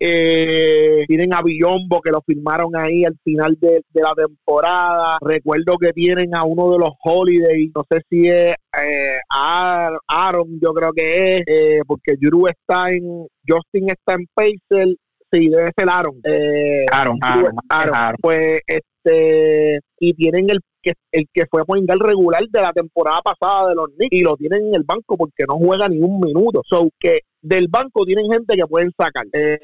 [0.01, 5.19] Eh, tienen a Billombo que lo firmaron ahí al final de, la temporada.
[5.21, 10.73] Recuerdo que tienen a uno de los Holidays, no sé si es eh, Aaron, yo
[10.73, 14.97] creo que es, eh, porque Drew está en, Justin está en Pacer
[15.33, 16.21] sí, debe ser Aaron.
[16.25, 22.43] Eh, Aaron, Aaron, Aaron, Pues este, y tienen el que el que fue el regular
[22.51, 25.57] de la temporada pasada de los Knicks y lo tienen en el banco porque no
[25.57, 26.63] juega ni un minuto.
[26.65, 29.27] So que del banco tienen gente que pueden sacar.
[29.33, 29.59] Eh,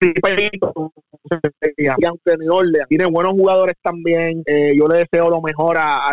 [0.00, 6.12] y aunque New Orleans tiene buenos jugadores también, eh, yo le deseo lo mejor a,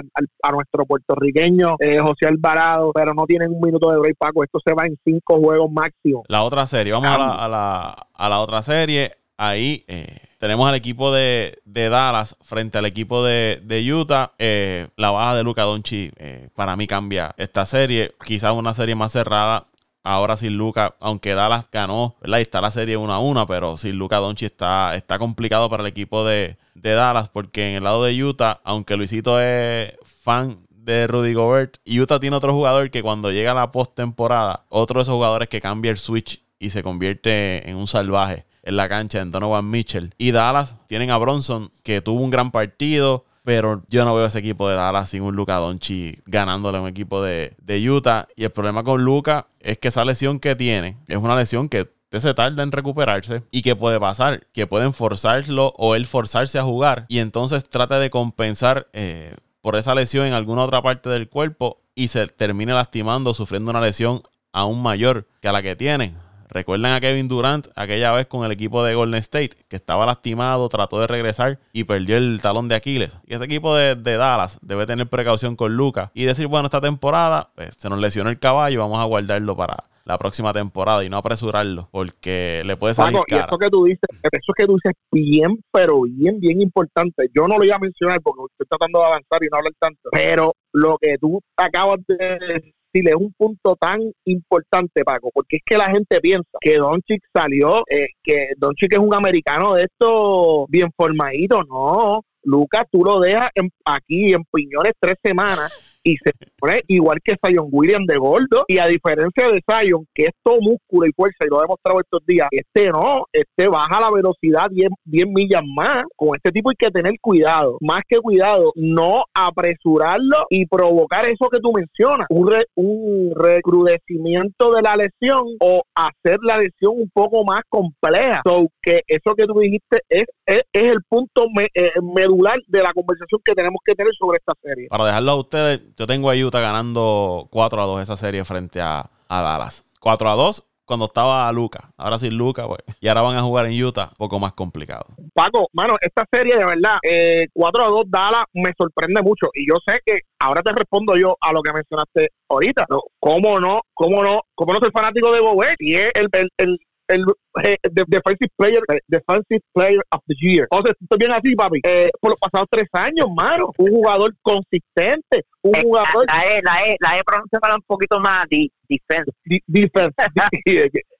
[0.51, 4.43] nuestro puertorriqueño eh, José Alvarado, pero no tienen un minuto de break, Paco.
[4.43, 6.23] Esto se va en cinco juegos máximo.
[6.27, 9.11] La otra serie, vamos a la, a, la, a la otra serie.
[9.37, 14.31] Ahí eh, tenemos al equipo de, Dallas frente al equipo de, Utah.
[14.39, 18.13] Eh, la baja de Luca Doncic eh, para mí cambia esta serie.
[18.23, 19.65] Quizás una serie más cerrada.
[20.07, 22.37] Ahora sin Luca, aunque Dallas ganó, ¿verdad?
[22.37, 25.81] Y está la serie 1 a 1, pero sin Luca Doncic está, está complicado para
[25.81, 31.07] el equipo de, Dallas porque en el lado de Utah, aunque Luisito es fan de
[31.07, 35.15] Rudy Gobert, Utah tiene otro jugador que cuando llega a la postemporada, otro de esos
[35.15, 39.31] jugadores que cambia el switch y se convierte en un salvaje en la cancha en
[39.31, 40.13] Donovan Mitchell.
[40.19, 43.25] Y Dallas tienen a Bronson, que tuvo un gran partido.
[43.45, 46.87] Pero yo no veo ese equipo de Dallas sin un Luca Doncic ganándole a un
[46.87, 48.27] equipo de, de Utah.
[48.35, 51.87] Y el problema con Luca es que esa lesión que tiene es una lesión que
[52.19, 56.63] se tarda en recuperarse y que puede pasar, que pueden forzarlo o él forzarse a
[56.63, 61.29] jugar y entonces trate de compensar eh, por esa lesión en alguna otra parte del
[61.29, 64.21] cuerpo y se termine lastimando, sufriendo una lesión
[64.51, 66.13] aún mayor que la que tiene.
[66.49, 70.69] Recuerden a Kevin Durant aquella vez con el equipo de Golden State, que estaba lastimado,
[70.69, 73.17] trató de regresar y perdió el talón de Aquiles.
[73.27, 77.49] Y ese equipo de, Dallas debe tener precaución con Lucas y decir, bueno, esta temporada
[77.55, 81.17] pues, se nos lesionó el caballo, vamos a guardarlo para, la próxima temporada y no
[81.17, 84.93] apresurarlo porque le puede salir Paco, Y eso que tú dices, eso que tú dices
[85.11, 87.27] bien, pero bien, bien importante.
[87.35, 90.09] Yo no lo iba a mencionar porque estoy tratando de avanzar y no hablar tanto,
[90.11, 92.73] pero lo que tú acabas de
[93.03, 97.83] es un punto tan importante, Paco, porque es que la gente piensa que Doncic salió,
[97.89, 102.21] eh, que Doncic es un americano de esto bien formadito, no.
[102.43, 103.49] Lucas, tú lo dejas
[103.85, 108.63] aquí en Piñones tres semanas y se pone igual que Zion William de gordo.
[108.67, 111.99] Y a diferencia de Zion, que es todo músculo y fuerza, y lo he demostrado
[111.99, 116.03] estos días, este no, este baja la velocidad 10, 10 millas más.
[116.15, 121.49] Con este tipo hay que tener cuidado, más que cuidado, no apresurarlo y provocar eso
[121.51, 127.43] que tú mencionas, un, un recrudecimiento de la lesión o hacer la lesión un poco
[127.43, 128.41] más compleja.
[128.45, 133.41] So, que eso que tú dijiste es, es, el punto eh, medular de la conversación
[133.43, 134.87] que tenemos que tener sobre esta serie.
[134.89, 138.81] Para dejarlo a ustedes, yo tengo a Utah ganando 4 a 2 esa serie frente
[138.81, 139.83] a, Dallas.
[139.99, 141.89] 4 a 2 cuando estaba Luca.
[141.97, 142.81] Ahora sí Luca, pues.
[142.99, 145.05] Y ahora van a jugar en Utah, poco más complicado.
[145.33, 149.47] Paco, mano, esta serie de verdad, eh, 4 a 2 Dallas me sorprende mucho.
[149.53, 152.85] Y yo sé que ahora te respondo yo a lo que mencionaste ahorita.
[153.19, 153.81] ¿Cómo no?
[153.93, 154.41] ¿Cómo no?
[154.53, 155.75] ¿Cómo no soy fanático de Bobet?
[155.79, 157.77] Y es el, el eh,
[158.07, 160.67] defensive player eh, defensive player of the year.
[160.71, 161.79] O sea, estoy bien así, papi.
[161.83, 166.25] Eh, por los pasados tres años, mano, un jugador consistente, un jugador.
[166.27, 169.31] La E, la E, la E para un poquito más di, defense.
[169.67, 170.13] defense.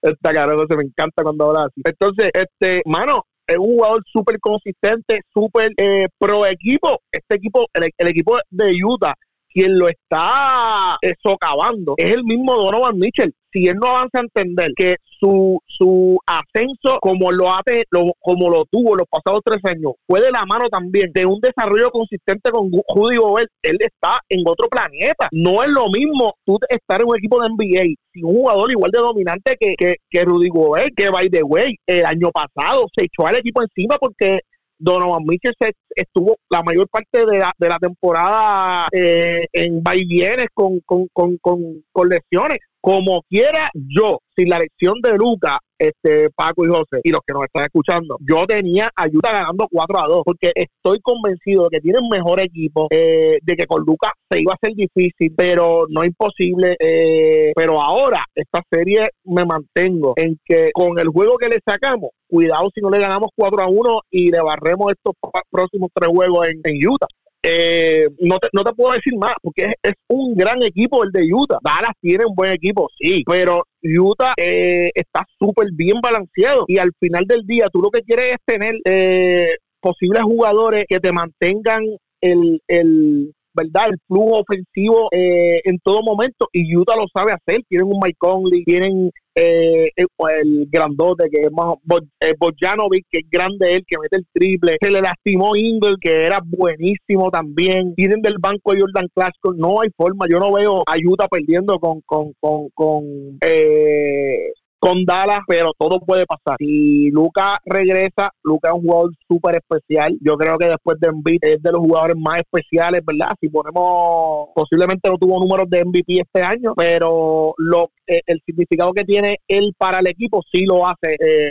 [0.02, 1.82] Esta cara, se me encanta cuando habla así.
[1.84, 7.00] Entonces, este, mano, es un jugador súper consistente, súper eh, pro equipo.
[7.12, 9.14] Este equipo, el, el, equipo de Utah,
[9.48, 14.72] quien lo está socavando es el mismo Donovan Mitchell si él no avanza a entender
[14.76, 19.94] que su, su ascenso como lo hace, lo, como lo tuvo los pasados tres años,
[20.06, 24.42] fue de la mano también de un desarrollo consistente con Rudy Gobert, él está en
[24.46, 25.30] otro planeta.
[25.32, 28.92] No es lo mismo tú estar en un equipo de NBA sin un jugador igual
[28.92, 33.06] de dominante que, que, que Rudy Gobert, que by the way, el año pasado se
[33.06, 34.42] echó al equipo encima porque
[34.78, 35.54] Donovan Mitchell
[35.96, 41.38] estuvo la mayor parte de la, de la temporada eh, en vaivienes con, con, con,
[41.40, 42.60] con, lesiones.
[42.86, 47.34] Como quiera, yo, sin la lección de Luca, este Paco y José, y los que
[47.34, 51.82] nos están escuchando, yo tenía ayuda ganando 4 a 2, porque estoy convencido de que
[51.82, 56.06] tienen mejor equipo, eh, de que con Luca se iba a ser difícil, pero no
[56.06, 56.76] imposible.
[56.80, 62.12] Eh, pero ahora, esta serie me mantengo en que con el juego que le sacamos,
[62.28, 65.16] cuidado si no le ganamos 4 a 1 y le barremos estos
[65.50, 67.08] próximos tres juegos en, en Utah.
[67.48, 71.28] Eh, no, te, no te puedo decir más, porque es, un gran equipo el de
[71.32, 71.60] Utah.
[71.64, 76.92] Dallas tiene un buen equipo, sí, pero Utah eh, está súper bien balanceado y al
[77.00, 81.84] final del día tú lo que quieres es tener eh, posibles jugadores que te mantengan
[82.20, 83.90] el, el ¿verdad?
[83.90, 87.62] El flujo ofensivo eh, en todo momento y Utah lo sabe hacer.
[87.68, 91.76] Tienen un Mike Conley, tienen eh, el, grandote que es más
[92.22, 94.78] eh, Bojanovic, que es grande él, que mete el triple.
[94.82, 97.94] Se le lastimó Ingle, que era buenísimo también.
[97.96, 99.58] Tienen del banco Jordan Clarkson.
[99.58, 100.26] No hay forma.
[100.30, 103.04] Yo no veo a Utah perdiendo con, con, con, con
[103.42, 104.52] eh,
[104.86, 106.58] con Dallas, pero todo puede pasar.
[106.60, 110.16] Si Luca regresa, Luca es un jugador súper especial.
[110.22, 113.34] Yo creo que después de Embiid es de los jugadores más especiales, ¿verdad?
[113.42, 118.94] Si ponemos, posiblemente no tuvo números de MVP este año, pero lo eh, el significado
[118.94, 121.16] que tiene él para el equipo sí lo hace.
[121.20, 121.50] Eh,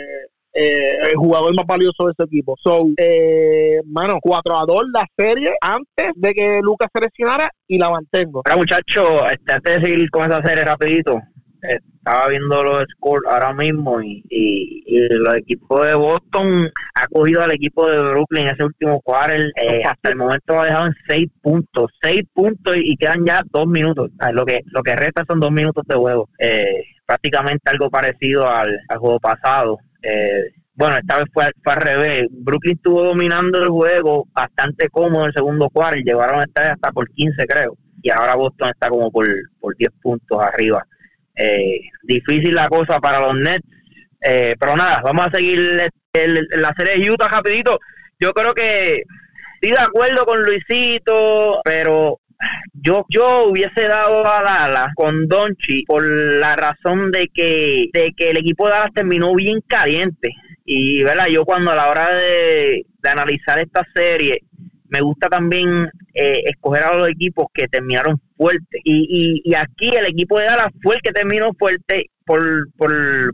[0.57, 2.55] eh, el jugador más valioso de ese equipo.
[2.63, 7.77] So, eh, mano, 4 a 2 la serie antes de que Lucas se lesionara y
[7.77, 8.41] la mantengo.
[8.45, 11.19] Ahora, muchachos, este, antes de seguir con esa serie rapidito,
[12.05, 17.51] estaba viendo los scores ahora mismo y, y, el equipo de Boston ha cogido al
[17.51, 19.51] equipo de Brooklyn ese último quarter.
[19.55, 23.67] Eh, hasta el momento ha dejado en seis puntos, seis puntos y, quedan ya dos
[23.67, 24.11] minutos.
[24.31, 26.29] lo que lo que resta son dos minutos de juego.
[26.39, 29.77] Eh, prácticamente algo parecido al, juego pasado.
[30.01, 32.27] Eh, bueno, esta vez fue, fue, al revés.
[32.31, 35.99] Brooklyn estuvo dominando el juego bastante cómodo en el segundo cuarto.
[36.03, 37.77] Llevaron esta hasta por 15, creo.
[38.01, 39.25] Y ahora Boston está como por,
[39.59, 40.85] por 10 puntos arriba.
[41.35, 43.67] Eh, difícil la cosa para los Nets.
[44.21, 47.79] Eh, pero nada, vamos a seguir la serie de Utah rapidito.
[48.19, 49.03] Yo creo que
[49.55, 52.19] estoy de acuerdo con Luisito, pero
[52.73, 58.31] yo yo hubiese dado a Dallas con Donchi por la razón de que de que
[58.31, 60.29] el equipo de Dallas terminó bien caliente
[60.65, 64.41] y verdad yo cuando a la hora de, analizar esta serie
[64.89, 70.05] me gusta también eh, escoger a los equipos que terminaron fuertes y, y, aquí el
[70.05, 72.41] equipo de Dallas fue el que terminó fuerte por,
[72.75, 72.91] por,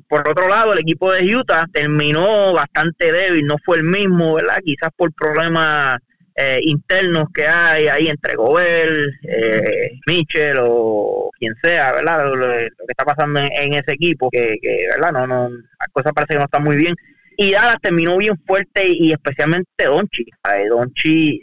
[0.07, 4.59] por otro lado, el equipo de Utah terminó bastante débil, no fue el mismo, ¿verdad?
[4.63, 5.99] Quizás por problemas
[6.35, 12.25] eh, internos que hay ahí entre Gobel, eh, Mitchell o quien sea, ¿verdad?
[12.33, 14.55] Lo, que está pasando en, ese equipo, que,
[14.95, 15.11] ¿verdad?
[15.11, 16.95] No, no, las cosas parece que no están muy bien.
[17.41, 20.25] Y Dallas terminó bien fuerte y especialmente Donchi.
[20.69, 21.41] Donchi,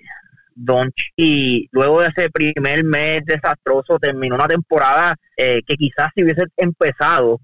[0.55, 6.45] Donchi, luego de ese primer mes desastroso, terminó una temporada eh, que quizás si hubiese
[6.57, 7.41] empezado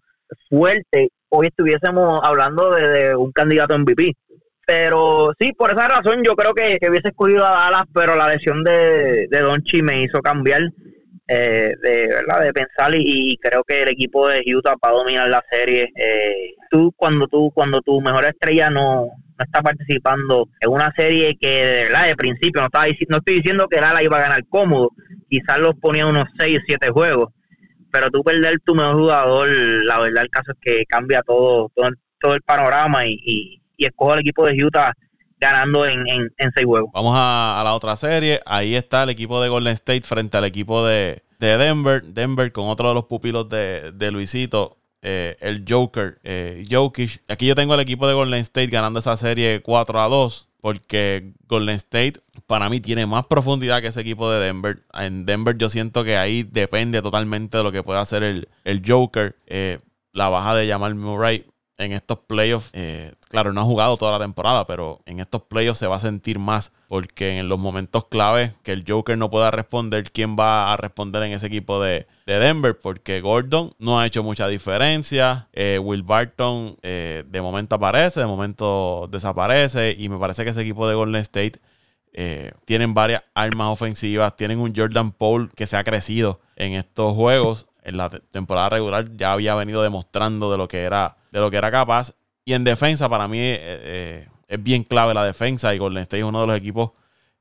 [0.48, 4.12] fuerte, hoy estuviésemos hablando de, un candidato MVP.
[4.64, 8.62] Pero sí, por esa razón yo creo que, hubiese escogido a Dallas, pero la lesión
[8.62, 10.62] de, de Donchi me hizo cambiar
[11.27, 15.29] eh, de verdad de pensar y, creo que el equipo de Utah va a dominar
[15.29, 15.89] la serie.
[15.97, 21.37] Eh, tú cuando tú cuando tu mejor estrella no, no está participando en una serie
[21.41, 24.47] que de verdad de principio no estaba no estoy diciendo que Dallas iba a ganar
[24.49, 24.91] cómodo,
[25.29, 27.33] quizás los ponía unos 6 o 7 juegos,
[27.91, 31.89] pero tú perder tu mejor jugador, la verdad el caso es que cambia todo todo,
[32.20, 34.93] todo el panorama y, y, y escojo el equipo de Utah
[35.45, 36.90] ganando en, en, seis juegos.
[36.95, 38.40] Vamos a, la otra serie.
[38.47, 42.03] Ahí está el equipo de Golden State frente al equipo de, Denver.
[42.03, 44.76] Denver con otro de los pupilos de, Luisito.
[45.07, 47.20] Eh, el Joker, eh, Jokic.
[47.28, 50.49] Aquí yo tengo el equipo de Golden State ganando esa serie 4 a 2.
[50.62, 52.14] Porque Golden State
[52.47, 54.78] para mí tiene más profundidad que ese equipo de Denver.
[54.95, 59.34] En Denver yo siento que ahí depende totalmente de lo que pueda hacer el, Joker.
[59.47, 59.78] Eh,
[60.14, 61.45] la baja de Jamal Murray
[61.79, 65.81] en estos playoffs, eh, claro, no ha jugado toda la temporada, pero en estos playoffs
[65.81, 69.51] se va a sentir más porque en los momentos clave que el Joker no pueda
[69.51, 72.79] responder, ¿quién va a responder en ese equipo de, Denver?
[72.81, 78.27] Porque Gordon no ha hecho mucha diferencia, eh, Will Barton eh, de momento aparece, de
[78.27, 81.59] momento desaparece y me parece que ese equipo de Golden State
[82.64, 87.66] tienen varias armas ofensivas, tienen un Jordan Paul que se ha crecido en estos juegos.
[87.83, 91.57] En la temporada regular ya había venido demostrando de lo que era de lo que
[91.59, 92.14] era capaz.
[92.45, 95.74] Y en defensa, para mí eh, eh, es bien clave la defensa.
[95.74, 96.93] Y Golden State es uno de los equipos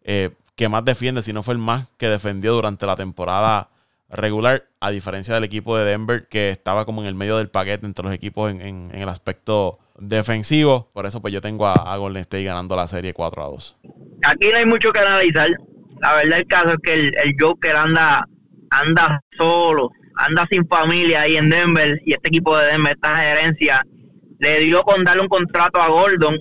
[0.04, 3.68] eh, que más defiende, si no fue el más que defendió durante la temporada
[4.10, 7.86] regular, a diferencia del equipo de Denver, que estaba como en el medio del paquete
[7.86, 10.90] entre los equipos en, el aspecto defensivo.
[10.94, 13.76] Por eso, pues yo tengo a, Golden State ganando la serie 4 a 2.
[14.24, 15.50] Aquí no hay mucho que analizar.
[16.00, 18.28] La verdad, el caso es que el, el Joker anda,
[18.72, 19.92] anda solo
[20.26, 23.86] anda sin familia ahí en Denver y este equipo de Denver, esta gerencia,
[24.40, 26.38] le dio con darle un contrato a Gordon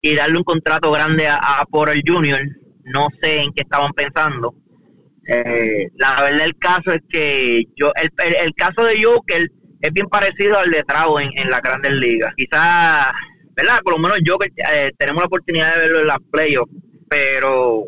[0.00, 2.40] y darle un contrato grande a, por el Junior.
[2.84, 4.54] No sé en qué estaban pensando.
[5.26, 9.48] Eh, la verdad el caso es que yo el, el, caso de Joker
[9.80, 12.34] es bien parecido al de Trau en, en la Grandes Ligas.
[12.36, 13.12] Quizás,
[13.54, 13.80] ¿verdad?
[13.84, 16.72] Por lo menos Joker eh, tenemos la oportunidad de verlo en las playoffs,
[17.08, 17.84] pero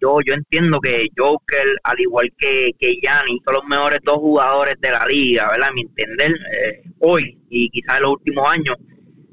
[0.00, 4.76] yo, yo entiendo que Joker, al igual que, que Gianni, son los mejores dos jugadores
[4.80, 5.68] de la liga, ¿verdad?
[5.68, 8.76] A mi entender, eh, hoy y quizás en los últimos años.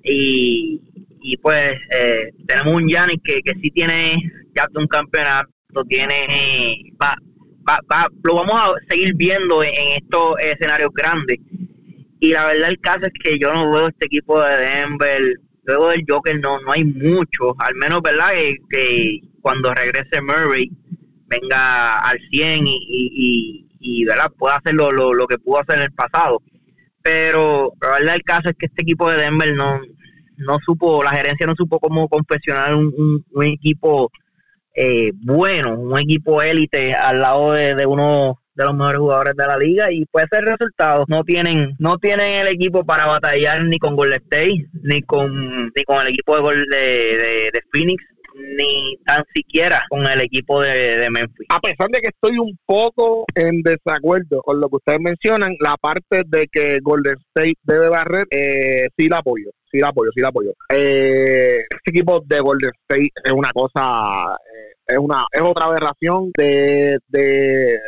[0.03, 0.81] Y,
[1.21, 4.17] y pues eh, tenemos un Gianni que, que sí tiene
[4.55, 5.49] ya un campeonato,
[5.87, 7.15] tiene, va,
[7.67, 11.39] va, va, lo vamos a seguir viendo en, estos escenarios grandes.
[12.19, 15.21] Y la verdad el caso es que yo no veo este equipo de Denver,
[15.67, 18.29] luego del Joker no, no hay mucho, al menos, ¿verdad?
[18.69, 20.71] que cuando regrese Murray
[21.27, 24.31] venga al 100 y, y, y, ¿verdad?
[24.37, 26.41] pueda hacer lo, lo, que pudo hacer en el pasado.
[27.03, 29.79] Pero la verdad el caso es que este equipo de Denver no,
[30.37, 34.09] no supo, la gerencia no supo cómo confeccionar un, un, equipo
[34.73, 39.57] eh, bueno, un equipo élite al lado de, uno de los mejores jugadores de la
[39.57, 41.05] liga y puede ser resultado.
[41.07, 45.83] No tienen, no tienen el equipo para batallar ni con Golden State, ni con, ni
[45.85, 48.03] con el equipo de, de, de Phoenix,
[48.37, 51.47] ni tan siquiera con el equipo de, Memphis.
[51.49, 55.75] A pesar de que estoy un poco en desacuerdo con lo que ustedes mencionan, la
[55.77, 60.21] parte de que Golden State debe barrer, eh, sí la apoyo, sí la apoyo, sí
[60.21, 60.51] la apoyo.
[60.69, 66.31] Eh, este equipo de Golden State es una cosa, eh, es una es otra aberración
[66.37, 67.79] de, de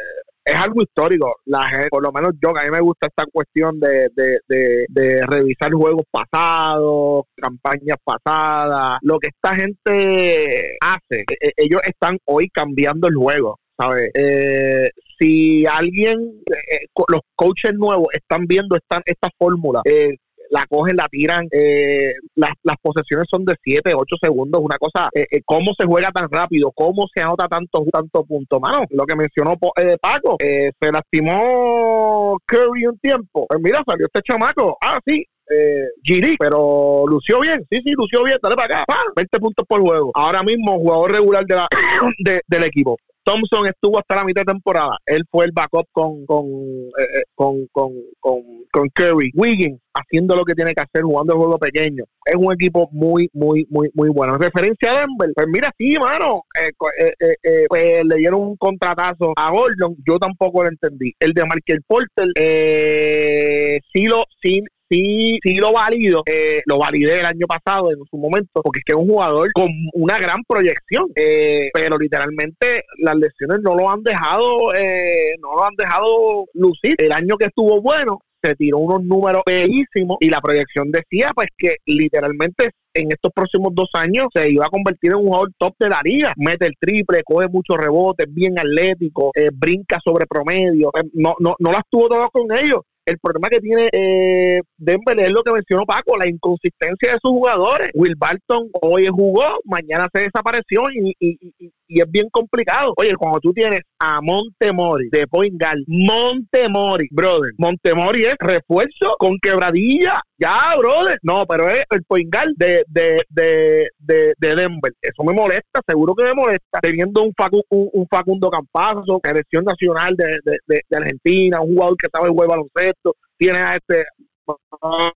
[0.50, 1.36] es algo histórico.
[1.46, 5.72] La gente, por lo menos yo, a mí me gusta esta cuestión de, de, revisar
[5.72, 11.26] juegos pasados, campañas pasadas, lo que esta gente hace.
[11.30, 13.58] E, e, ellos están hoy cambiando el juego.
[13.80, 14.12] ¿sabes?
[14.14, 20.18] Eh, si alguien, eh, los coaches nuevos están viendo esta, esta fórmula, eh,
[20.50, 25.10] la cogen, la tiran, eh, las, las posesiones son de 7, 8 segundos, una cosa,
[25.14, 29.06] eh, eh, cómo se juega tan rápido, cómo se anota tanto, tanto punto, mano, lo
[29.06, 34.78] que mencionó eh, Paco, eh, se lastimó Curry un tiempo, pues mira, salió este chamaco,
[34.82, 39.14] ah, sí, eh, Giri, pero lució bien, sí, sí, lució bien, dale para acá, ¡pam!
[39.16, 40.12] 20 puntos por juego.
[40.14, 41.68] Ahora mismo jugador regular de la,
[42.24, 42.98] de- del equipo.
[43.30, 44.98] Thompson estuvo hasta la mitad de temporada.
[45.06, 49.32] Él fue el backup con con, eh, eh, con, con, Curry.
[49.36, 52.06] Wiggins haciendo lo que tiene que hacer, jugando el juego pequeño.
[52.26, 54.34] Es un equipo muy, muy, muy, muy bueno.
[54.36, 56.72] En referencia a Denver, pues mira, sí, mano, eh,
[57.20, 59.96] eh, pues le dieron un contratazo a Gordon.
[60.08, 61.14] Yo tampoco lo entendí.
[61.20, 67.20] El de Michael Porter, eh, sí lo, sí, sí, sí lo valido, eh, lo validé
[67.20, 70.44] el año pasado en su momento, porque es que es un jugador con una gran
[70.48, 76.46] proyección, eh, pero literalmente las lesiones no lo han dejado, eh, no lo han dejado
[76.54, 76.96] lucir.
[76.98, 81.50] El año que estuvo bueno, se tiró unos números bellísimos y la proyección decía pues
[81.58, 85.76] que literalmente en estos próximos dos años se iba a convertir en un jugador top
[85.80, 86.34] de la liga.
[86.38, 90.90] Mete el triple, coge muchos rebotes, bien atlético, eh, brinca sobre promedio.
[90.98, 92.82] Eh, no, no, no las tuvo todas con ellos.
[93.10, 97.32] El problema que tiene eh, Denver es lo que mencionó Paco, la inconsistencia de sus
[97.32, 97.90] jugadores.
[97.96, 102.94] Will Barton hoy jugó, mañana se desapareció y, y- y- y es bien complicado.
[102.96, 110.22] Oye, cuando tú tienes a Montemori de point Montemori, brother, Montemori es refuerzo con quebradilla,
[110.38, 111.20] ya, brother.
[111.24, 114.94] No, pero es el point de, de, de, de, de Denver.
[115.02, 116.80] Eso me molesta, seguro que me molesta.
[116.82, 121.74] Teniendo un, Facu- un, un Facundo Campazo, selección nacional de, de, de, de Argentina, un
[121.74, 124.06] jugador que sabe jugar baloncesto, tiene a este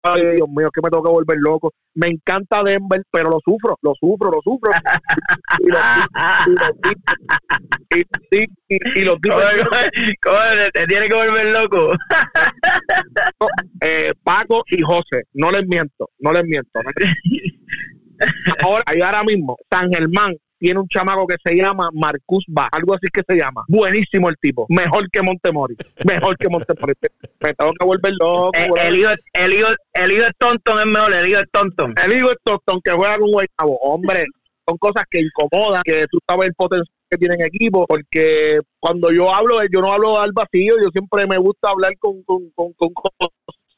[0.03, 1.71] Ay, Dios mío, que me tengo que volver loco.
[1.95, 4.71] Me encanta Denver, pero lo sufro, lo sufro, lo sufro.
[5.59, 5.81] y los
[6.47, 6.71] y los
[7.95, 9.19] y- y- y- y los
[10.73, 11.93] te tiene que volver loco.
[13.81, 16.79] eh, Paco y José, no les miento, no les miento.
[18.63, 20.33] Ahora, ahí ahora mismo, San Germán
[20.63, 23.65] tiene un chamaco que se llama Marcus Ba, algo así que se llama.
[23.67, 26.93] Buenísimo el tipo, mejor que Montemori, mejor que Montemori.
[27.41, 28.51] Me tengo que volver loco.
[28.53, 31.93] Eh, el, hijo, el, hijo, el hijo de Tonton es mejor, el hijo de Tonton.
[32.01, 34.25] El hijo de Stockton que juega con Guaynabo, hombre,
[34.65, 39.35] son cosas que incomodan, que tú sabes el potencial que tienen equipo, porque cuando yo
[39.35, 42.91] hablo, yo no hablo al vacío, yo siempre me gusta hablar con, con, con, con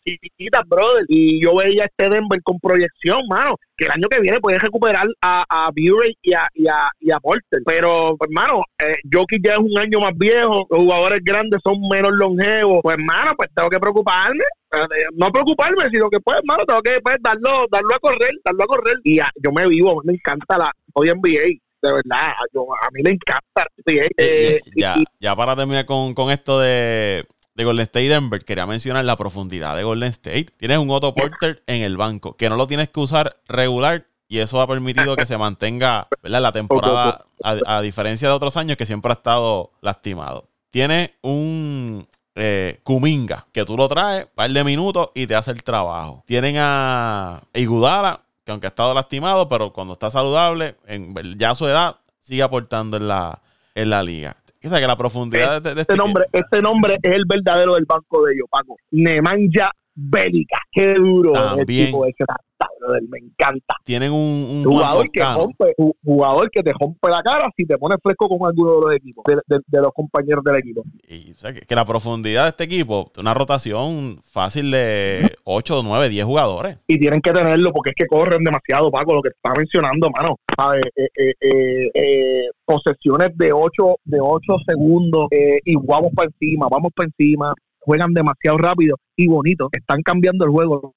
[0.05, 4.39] cositas, brother, y yo veía este Denver con proyección, mano, que el año que viene
[4.39, 8.97] puede recuperar a, a Bury y a, y a, y a Porter, pero, hermano, eh,
[9.11, 13.33] Jokic ya es un año más viejo, los jugadores grandes son menos longevos, pues, hermano,
[13.35, 14.43] pues tengo que preocuparme,
[14.73, 18.63] eh, no preocuparme, sino que pues, hermano, tengo que pues, darlo, darlo a correr, darlo
[18.63, 18.95] a correr.
[19.03, 23.11] Y yo me vivo, me encanta la hoy NBA, de verdad, yo, a mí me
[23.11, 24.07] encanta NBA.
[24.17, 27.23] eh, ya, y- ya para terminar con, con esto de,
[27.55, 30.47] de Golden State y Denver, quería mencionar la profundidad de Golden State.
[30.57, 34.39] Tienes un Otto Porter en el banco, que no lo tienes que usar regular y
[34.39, 36.41] eso ha permitido que se mantenga ¿verdad?
[36.41, 40.43] la temporada, a, a diferencia de otros años que siempre ha estado lastimado.
[40.71, 45.63] Tiene un eh, Kuminga, que tú lo traes, par de minutos y te hace el
[45.63, 46.23] trabajo.
[46.27, 51.55] Tienen a Igudala, que aunque ha estado lastimado, pero cuando está saludable, en ya a
[51.55, 53.39] su edad, sigue aportando en la,
[53.73, 54.35] en la liga.
[54.65, 57.85] O sea, que la profundidad de, de este nombre, este nombre es el verdadero del
[57.85, 58.77] banco de ellos, Paco.
[58.91, 61.85] Nemanja Bélica, qué duro es el También.
[61.87, 62.35] tipo ese, está,
[62.79, 63.75] brother, me encanta.
[63.85, 64.19] tienen un,
[64.57, 68.27] un Jugador que, rompe, ju- jugador que te rompe la cara si te pones fresco
[68.27, 70.83] con alguno de los equipos, de, de- de los compañeros del equipo.
[71.07, 75.81] Y, o sea, que, que la profundidad de este equipo, una rotación fácil de 8,
[75.83, 76.77] 9, 10 jugadores.
[76.87, 80.37] y tienen que tenerlo porque es que corren demasiado, Paco, lo que estaba mencionando, mano.
[80.57, 80.83] ¿sabes?
[80.95, 86.67] Eh, eh, eh, eh, posesiones de 8 de ocho segundos eh, y vamos para encima,
[86.69, 87.53] vamos para encima.
[87.85, 89.69] Juegan demasiado rápido y bonito.
[89.71, 90.93] Están cambiando el juego.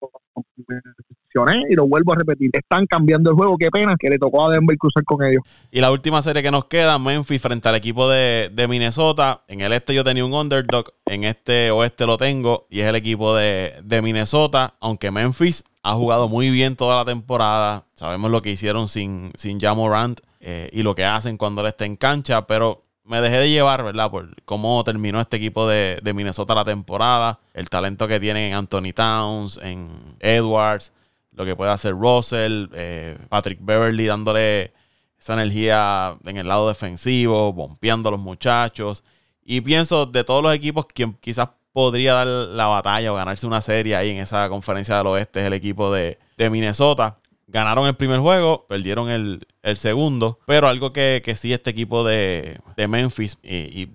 [1.69, 2.51] Y lo vuelvo a repetir.
[2.53, 3.57] Están cambiando el juego.
[3.59, 5.43] Qué pena que le tocó a Denver cruzar con ellos.
[5.71, 9.43] Y la última serie que nos queda, Memphis frente al equipo de, Minnesota.
[9.49, 12.97] En el este yo tenía un underdog, en este oeste lo tengo y es el
[12.97, 14.75] equipo de, Minnesota.
[14.81, 19.61] Aunque Memphis ha jugado muy bien toda la temporada, sabemos lo que hicieron sin, sin
[19.61, 23.39] Ja Morant eh, y lo que hacen cuando él está en cancha, pero me dejé
[23.39, 24.11] de llevar, ¿verdad?
[24.11, 28.55] Por cómo terminó este equipo de, de Minnesota la temporada, el talento que tienen en
[28.55, 29.89] Anthony Towns, en
[30.21, 30.93] Edwards,
[31.33, 34.73] lo que puede hacer Russell, eh, Patrick Beverly dándole
[35.19, 39.05] esa energía en el lado defensivo, bompeando a los muchachos.
[39.43, 43.63] Y pienso de todos los equipos, quien quizás podría dar la batalla o ganarse una
[43.63, 47.19] serie ahí en esa conferencia del oeste es el equipo de, de Minnesota.
[47.49, 49.47] Ganaron el primer juego, perdieron el,
[49.77, 53.89] segundo, pero algo que, que sí este equipo de, Memphis y,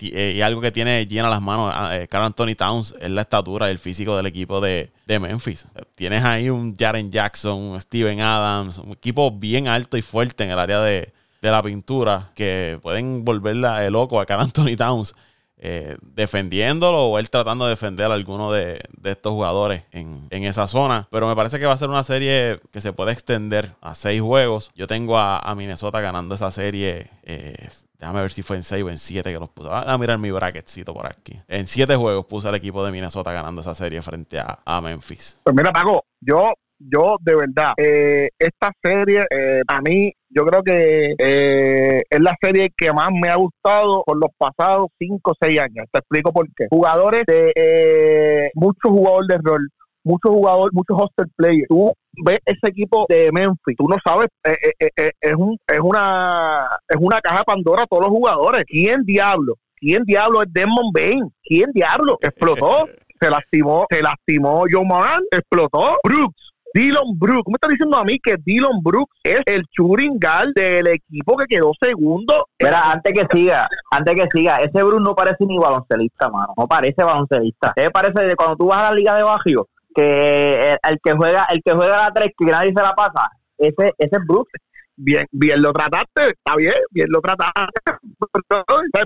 [0.00, 3.68] y, algo que tiene llena las manos a eh, Carl Anthony Towns es la estatura
[3.68, 5.66] y el físico del equipo de, Memphis.
[5.94, 10.50] Tienes ahí un Jaren Jackson, un Steven Adams, un equipo bien alto y fuerte en
[10.50, 15.14] el área de, de la pintura que pueden volverla loco a Carl Anthony Towns
[15.64, 21.06] eh, defendiéndolo o él tratando de defender a alguno de, estos jugadores en, esa zona.
[21.12, 24.20] Pero me parece que va a ser una serie que se puede extender a seis
[24.20, 24.72] juegos.
[24.74, 27.06] Yo tengo a, Minnesota ganando esa serie.
[27.22, 27.68] Eh,
[28.00, 29.68] déjame ver si fue en seis o en siete que los puse.
[29.70, 31.38] a mirar mi bracketcito por aquí.
[31.46, 35.40] En siete juegos puse al equipo de Minnesota ganando esa serie frente a, Memphis.
[35.44, 36.54] Pues mira, Paco, yo
[36.90, 39.26] yo de verdad, eh, esta serie
[39.66, 44.16] a mí yo creo que eh, es la serie que más me ha gustado por
[44.16, 45.86] los pasados 5 o 6 años.
[45.92, 46.66] Te explico por qué.
[46.70, 49.68] Jugadores de eh, muchos jugadores de rol,
[50.04, 51.68] muchos jugadores, muchos hostel players.
[51.68, 51.92] Tú
[52.24, 57.20] ves ese equipo de Memphis, tú no sabes, eh, es, un, es, una, es una
[57.20, 58.64] caja Pandora a todos los jugadores.
[58.66, 59.56] ¿Quién diablo?
[59.76, 61.30] ¿Quién diablo es Desmond Bain?
[61.42, 62.16] ¿Quién diablo?
[62.22, 62.86] Explotó.
[63.20, 65.98] se lastimó, se lastimó Joe Moran, explotó.
[66.04, 67.44] Brooks, Dylan Brooks.
[67.44, 71.72] ¿Cómo está diciendo a mí que Dylan Brooks es el churingal del equipo que quedó
[71.80, 72.46] segundo?
[72.60, 76.54] Mira, antes que siga, antes que siga, ese Brooks no parece ni baloncelista, mano.
[76.56, 77.72] No parece baloncelista.
[77.76, 79.68] ¿Qué parece de cuando tú vas a la liga de Bajío?
[79.94, 83.92] Que el, que juega, el que juega la tres, que nadie se la pasa, ese,
[83.98, 84.52] ese es Brooks
[84.96, 87.80] bien, bien lo trataste, está bien, bien lo trataste,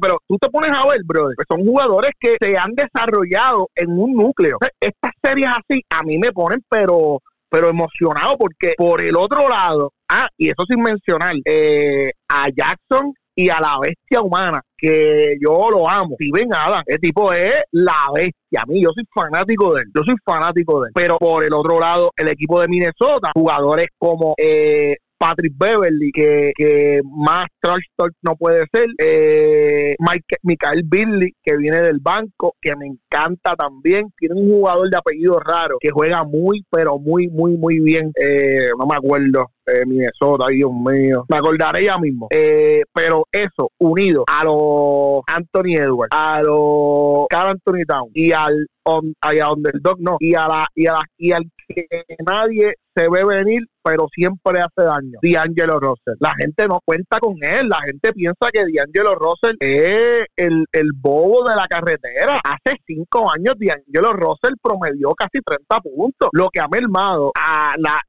[0.01, 3.91] pero tú te pones a ver, brother, pues son jugadores que se han desarrollado en
[3.91, 4.59] un núcleo.
[4.81, 9.93] Estas series así a mí me ponen, pero pero emocionado porque por el otro lado,
[10.09, 15.69] ah, y eso sin mencionar, eh, a Jackson y a la bestia humana, que yo
[15.71, 16.17] lo amo.
[16.33, 18.63] ven Adam, el tipo es la bestia.
[18.63, 19.89] A mí, yo soy fanático de él.
[19.95, 20.93] Yo soy fanático de él.
[20.95, 26.53] Pero por el otro lado, el equipo de Minnesota, jugadores como eh, Patrick Beverly, que,
[26.55, 28.87] que más trash talk no puede ser.
[28.99, 34.13] Eh, Mike, Michael Billy, que viene del banco, que me encanta también.
[34.17, 38.13] Tiene un jugador de apellido raro que juega muy, pero muy, muy, muy bien.
[38.21, 39.51] Eh, no me acuerdo.
[39.67, 41.25] Eh, Minnesota, Dios mío.
[41.29, 42.29] Me acordaré ya mismo.
[42.31, 48.67] Eh, pero eso, unido a los Anthony Edwards, a los Carl Anthony Town y al
[48.85, 51.87] on, y a Underdog, no, y a la, y a la, y al que
[52.25, 55.19] nadie se ve venir, pero siempre hace daño.
[55.21, 56.17] D'Angelo Russell.
[56.19, 57.69] La gente no cuenta con él.
[57.69, 62.41] La gente piensa que D'Angelo Russell es el, el bobo de la carretera.
[62.43, 66.31] Hace cinco años D'Angelo Russell promedió casi 30 puntos.
[66.33, 68.01] Lo que ha mermado a la,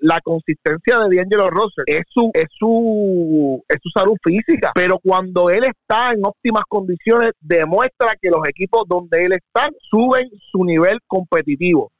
[0.00, 4.72] la consistencia de D'Angelo Russell es su, es su, es su salud física.
[4.74, 10.28] Pero cuando él está en óptimas condiciones, demuestra que los equipos donde él está suben
[10.50, 11.90] su nivel competitivo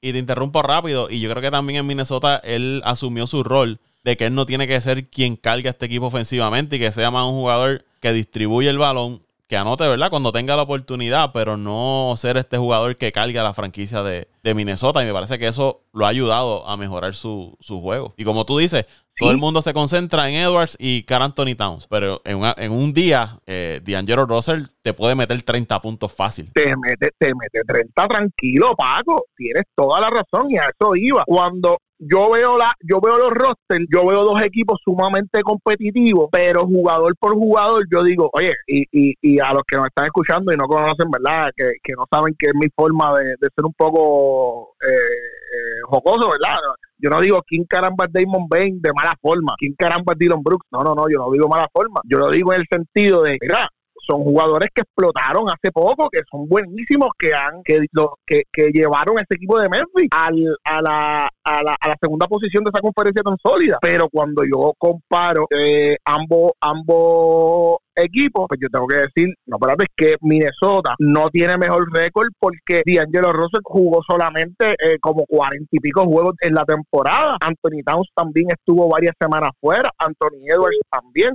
[0.00, 1.08] y te interrumpo rápido.
[1.10, 4.46] Y yo creo que también en Minnesota él asumió su rol de que él no
[4.46, 7.82] tiene que ser quien cargue a este equipo ofensivamente y que sea más un jugador
[8.00, 10.10] que distribuye el balón, que anote, ¿verdad?
[10.10, 14.26] Cuando tenga la oportunidad, pero no ser este jugador que cargue a la franquicia de,
[14.54, 15.02] Minnesota.
[15.02, 18.14] Y me parece que eso lo ha ayudado a mejorar su, su juego.
[18.16, 18.86] Y como tú dices,
[19.18, 21.86] todo el mundo se concentra en Edwards y Carl Anthony Towns.
[21.88, 26.50] Pero en, en un día, eh, D'Angelo Russell te puede meter 30 puntos fácil.
[26.52, 29.24] Te mete, te mete 30 tranquilo, Paco.
[29.36, 31.24] Tienes toda la razón y a eso iba.
[31.26, 36.66] Cuando yo veo la, yo veo los rosters, yo veo dos equipos sumamente competitivos, pero
[36.66, 40.52] jugador por jugador, yo digo, oye, y, y, y a los que nos están escuchando
[40.52, 41.50] y no conocen, ¿verdad?
[41.56, 46.28] Que, que no saben que es mi forma de, ser un poco eh, eh, jocoso,
[46.30, 46.56] ¿verdad?
[46.98, 50.42] Yo no digo quién caramba es Damon Bain de mala forma, quién caramba es Dylan
[50.42, 50.66] Brooks.
[50.70, 52.00] No, no, no, yo no digo mala forma.
[52.04, 53.68] Yo lo digo en el sentido de, mira,
[54.06, 57.86] son jugadores que explotaron hace poco, que son buenísimos, que han que,
[58.26, 61.96] que, que llevaron a ese equipo de Memphis al, a, la, a, la, a la
[62.00, 63.78] segunda posición de esa conferencia tan sólida.
[63.80, 69.84] Pero cuando yo comparo eh, ambos ambos equipos, pues yo tengo que decir, no, espérate,
[69.84, 75.68] es que Minnesota no tiene mejor récord porque D'Angelo Russell jugó solamente eh, como cuarenta
[75.70, 77.36] y pico juegos en la temporada.
[77.40, 81.34] Anthony Towns también estuvo varias semanas fuera, Anthony Edwards también.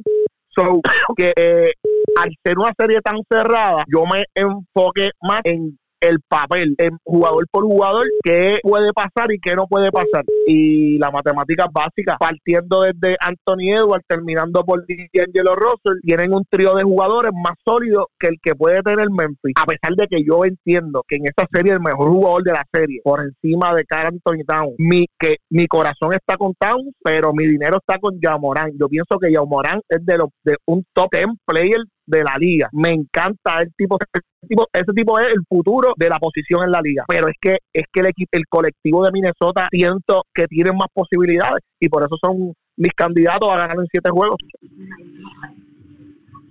[0.56, 0.82] So,
[1.16, 1.74] que eh,
[2.20, 7.46] al ser una serie tan cerrada, yo me enfoque más en el papel en jugador
[7.52, 10.26] por jugador, qué puede pasar y qué no puede pasar.
[10.48, 16.76] Y la matemática básica, partiendo desde Anthony Edwards, terminando por D'Angelo Russell, tienen un trío
[16.76, 19.54] de jugadores más sólidos que el que puede tener Memphis.
[19.56, 22.66] A pesar de que yo entiendo que en esta serie el mejor jugador de la
[22.74, 27.32] serie, por encima de Carl Anthony Towns, mi, que mi corazón está con Towns, pero
[27.34, 28.72] mi dinero está con Yamoran.
[28.80, 32.70] Yo pienso que Yamoran es de, los, de un top 10 player de la liga.
[32.74, 36.72] Me encanta el tipo, ese tipo, ese tipo es el futuro de la posición en
[36.72, 37.06] la liga.
[37.08, 40.88] Pero es que es que el equipo, el colectivo de Minnesota siento que tienen más
[40.94, 44.38] posibilidades y por eso son mis candidatos a ganar en siete juegos.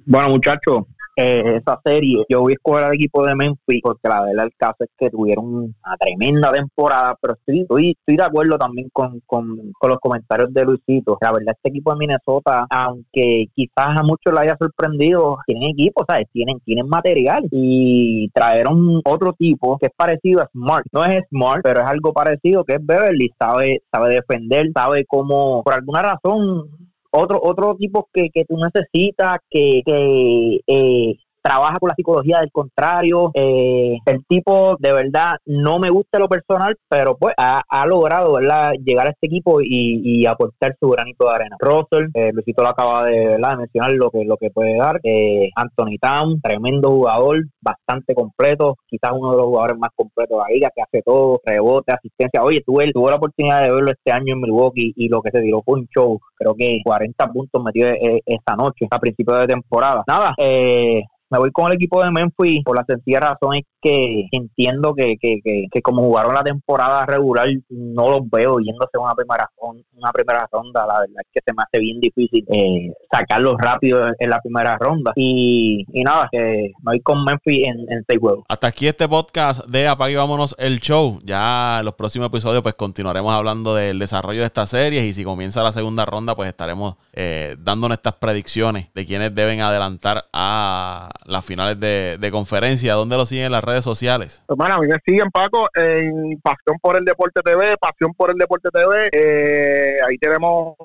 [0.07, 0.85] Bueno, muchachos,
[1.21, 4.55] eh, esa serie, yo voy a escoger al equipo de Memphis porque la verdad el
[4.57, 9.99] caso es que tuvieron una tremenda temporada, pero estoy, estoy, de acuerdo también con, los
[10.01, 11.19] comentarios de Luisito.
[11.21, 16.05] La verdad este equipo de Minnesota, aunque quizás a muchos le haya sorprendido, tienen equipo,
[16.09, 16.27] ¿sabes?
[16.33, 20.87] Tienen, tienen material y trajeron otro tipo que es parecido a Smart.
[20.93, 25.63] No es Smart, pero es algo parecido que es Beverly, sabe, sabe defender, sabe cómo,
[25.63, 31.89] por alguna razón otro otro tipo que, que tú necesitas que, que eh, trabaja con
[31.89, 33.31] la psicología del contrario.
[33.35, 38.73] Eh, el tipo de verdad no me gusta lo personal, pero pues ha, logrado ¿verdad?
[38.85, 41.57] llegar a este equipo y, aportar su granito de arena.
[41.59, 45.01] Russell, eh, Luisito lo acaba de, mencionar lo que, lo que puede dar.
[45.03, 50.43] Eh, Anthony Town, tremendo jugador, bastante completo, quizás uno de los jugadores más completos de
[50.43, 52.43] la liga, que hace todo, rebote, asistencia.
[52.43, 55.41] Oye, tuve, tuve la oportunidad de verlo este año en Milwaukee y lo que se
[55.41, 56.21] tiró fue un show.
[56.37, 60.05] Creo que 40 puntos metió eh, esta noche, a principio de temporada.
[60.07, 64.27] Nada, eh, me voy con el equipo de Memphis por la sencilla razón es que
[64.33, 69.49] entiendo que, que, que, como jugaron la temporada regular no los veo yéndose una primera
[69.61, 70.87] una primera ronda.
[70.87, 74.77] La verdad es que se me hace bien difícil eh, sacarlos rápido en la primera
[74.79, 75.13] ronda.
[75.17, 79.65] Y, y nada que me voy con Memphis en, en seis hasta aquí este podcast
[79.67, 81.21] de Apague Vámonos el Show.
[81.25, 85.25] Ya en los próximos episodios pues continuaremos hablando del desarrollo de esta serie y si
[85.25, 91.11] comienza la segunda ronda pues estaremos eh, dando nuestras predicciones de quienes deben adelantar a
[91.27, 92.95] las finales de, conferencia.
[92.95, 94.43] ¿Dónde lo siguen en las redes sociales?
[94.49, 98.39] Hermano, a mí me siguen, Paco, en Pasión por el Deporte TV, Pasión por el
[98.39, 99.11] Deporte TV.
[99.13, 100.77] Eh, ahí tenemos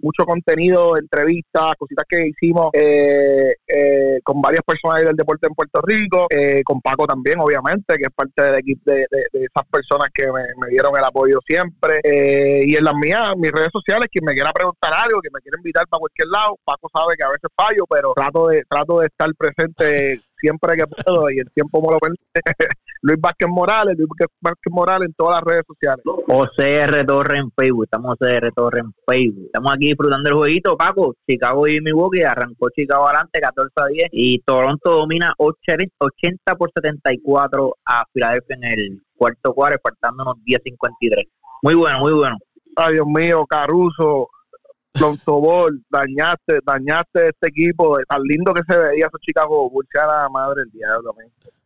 [0.00, 5.80] mucho contenido, entrevistas, cositas que hicimos eh, eh, con varias personas del deporte en Puerto
[5.82, 6.28] Rico,
[6.64, 10.96] con Paco también, obviamente, que es parte del equipo de, esas personas que me, dieron
[10.96, 12.00] el apoyo siempre.
[12.04, 15.86] y en las mías, mis redes sociales, quien me quiera preguntar algo, que me invitar
[15.88, 19.28] para cualquier lado, Paco sabe que a veces fallo, pero trato de, trato de estar
[19.34, 22.22] presente presente siempre que puedo y el tiempo me lo permite.
[23.02, 24.08] Luis Vázquez Morales, Luis
[24.40, 26.04] Vázquez Morales en todas las redes sociales.
[26.04, 29.46] OCR Torre en Facebook, estamos OCR Torre en Facebook.
[29.46, 31.14] Estamos aquí disfrutando el jueguito, Paco.
[31.28, 37.76] Chicago y Milwaukee, arrancó Chicago adelante 14 a 10 y Toronto domina 80 por 74
[37.84, 41.28] a Filadelfia en el cuarto cuadro, faltándonos 10-53.
[41.62, 42.36] Muy bueno, muy bueno.
[42.76, 44.28] Ay, Dios mío, Caruso,
[45.26, 50.62] Ball, dañaste, dañaste este equipo, tan lindo que se veía esos Chicago Bulls, la madre
[50.62, 51.14] del diablo.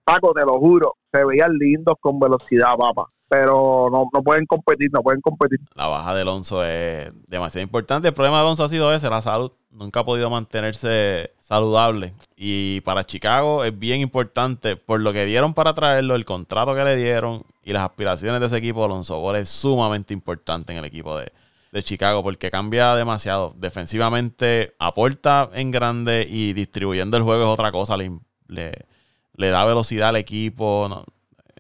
[0.05, 3.09] Paco, te lo juro, se veían lindos con velocidad, papá.
[3.29, 5.59] Pero no, no pueden competir, no pueden competir.
[5.75, 8.09] La baja de Alonso es demasiado importante.
[8.09, 9.51] El problema de Alonso ha sido ese, la salud.
[9.71, 12.13] Nunca ha podido mantenerse saludable.
[12.37, 16.85] Y para Chicago es bien importante, por lo que dieron para traerlo, el contrato que
[16.85, 20.85] le dieron y las aspiraciones de ese equipo, Alonso Ball es sumamente importante en el
[20.85, 21.33] equipo de,
[21.73, 23.55] de Chicago porque cambia demasiado.
[23.57, 27.97] Defensivamente aporta en grande y distribuyendo el juego es otra cosa.
[27.97, 28.13] Le,
[28.47, 31.05] le, da velocidad al equipo.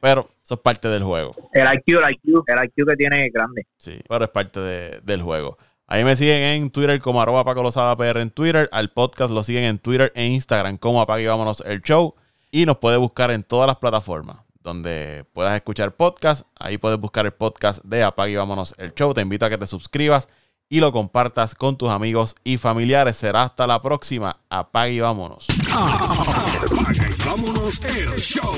[0.00, 1.34] Pero eso es parte del juego.
[1.52, 3.66] El IQ, el IQ, el IQ que tiene es grande.
[3.76, 5.56] Sí, pero es parte del juego.
[5.86, 8.68] Ahí me siguen en Twitter como arroba Paco Lozada PR en Twitter.
[8.72, 12.14] Al podcast lo siguen en Twitter e Instagram como Apague Vámonos el Show.
[12.50, 16.46] Y nos puede buscar en todas las plataformas donde puedas escuchar podcast.
[16.58, 19.14] Ahí puedes buscar el podcast de Apague y Vámonos el Show.
[19.14, 20.28] Te invito a que te suscribas
[20.68, 23.16] y lo compartas con tus amigos y familiares.
[23.16, 24.38] Será hasta la próxima.
[24.48, 25.46] Apague y vámonos.
[25.48, 28.56] Y vámonos el show.